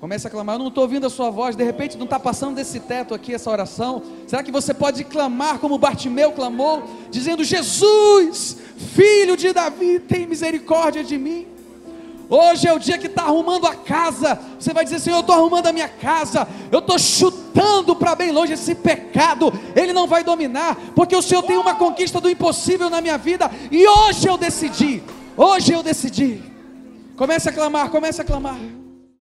Comece 0.00 0.26
a 0.26 0.30
clamar. 0.30 0.54
Eu 0.54 0.60
não 0.60 0.68
estou 0.68 0.84
ouvindo 0.84 1.06
a 1.06 1.10
sua 1.10 1.30
voz. 1.30 1.54
De 1.54 1.62
repente 1.62 1.98
não 1.98 2.04
está 2.04 2.18
passando 2.18 2.54
desse 2.54 2.80
teto 2.80 3.12
aqui 3.12 3.34
essa 3.34 3.50
oração. 3.50 4.02
Será 4.26 4.42
que 4.42 4.50
você 4.50 4.72
pode 4.72 5.04
clamar 5.04 5.58
como 5.58 5.78
Bartimeu 5.78 6.32
clamou, 6.32 6.82
dizendo: 7.10 7.44
Jesus, 7.44 8.56
filho 8.76 9.36
de 9.36 9.52
Davi, 9.52 10.00
tem 10.00 10.26
misericórdia 10.26 11.04
de 11.04 11.18
mim. 11.18 11.46
Hoje 12.30 12.68
é 12.68 12.72
o 12.72 12.78
dia 12.78 12.96
que 12.96 13.08
está 13.08 13.24
arrumando 13.24 13.66
a 13.66 13.74
casa. 13.74 14.38
Você 14.56 14.72
vai 14.72 14.84
dizer: 14.84 15.00
Senhor, 15.00 15.16
eu 15.16 15.20
estou 15.20 15.34
arrumando 15.34 15.66
a 15.66 15.72
minha 15.72 15.88
casa. 15.88 16.46
Eu 16.70 16.78
estou 16.78 16.96
chutando 16.96 17.96
para 17.96 18.14
bem 18.14 18.30
longe 18.30 18.52
esse 18.52 18.72
pecado. 18.72 19.52
Ele 19.74 19.92
não 19.92 20.06
vai 20.06 20.22
dominar, 20.22 20.76
porque 20.94 21.16
o 21.16 21.22
Senhor 21.22 21.42
tem 21.42 21.58
uma 21.58 21.74
conquista 21.74 22.20
do 22.20 22.30
impossível 22.30 22.88
na 22.88 23.00
minha 23.00 23.18
vida. 23.18 23.50
E 23.68 23.84
hoje 23.84 24.28
eu 24.28 24.38
decidi. 24.38 25.02
Hoje 25.36 25.72
eu 25.72 25.82
decidi. 25.82 26.40
Comece 27.16 27.48
a 27.48 27.52
clamar, 27.52 27.90
comece 27.90 28.22
a 28.22 28.24
clamar. 28.24 28.79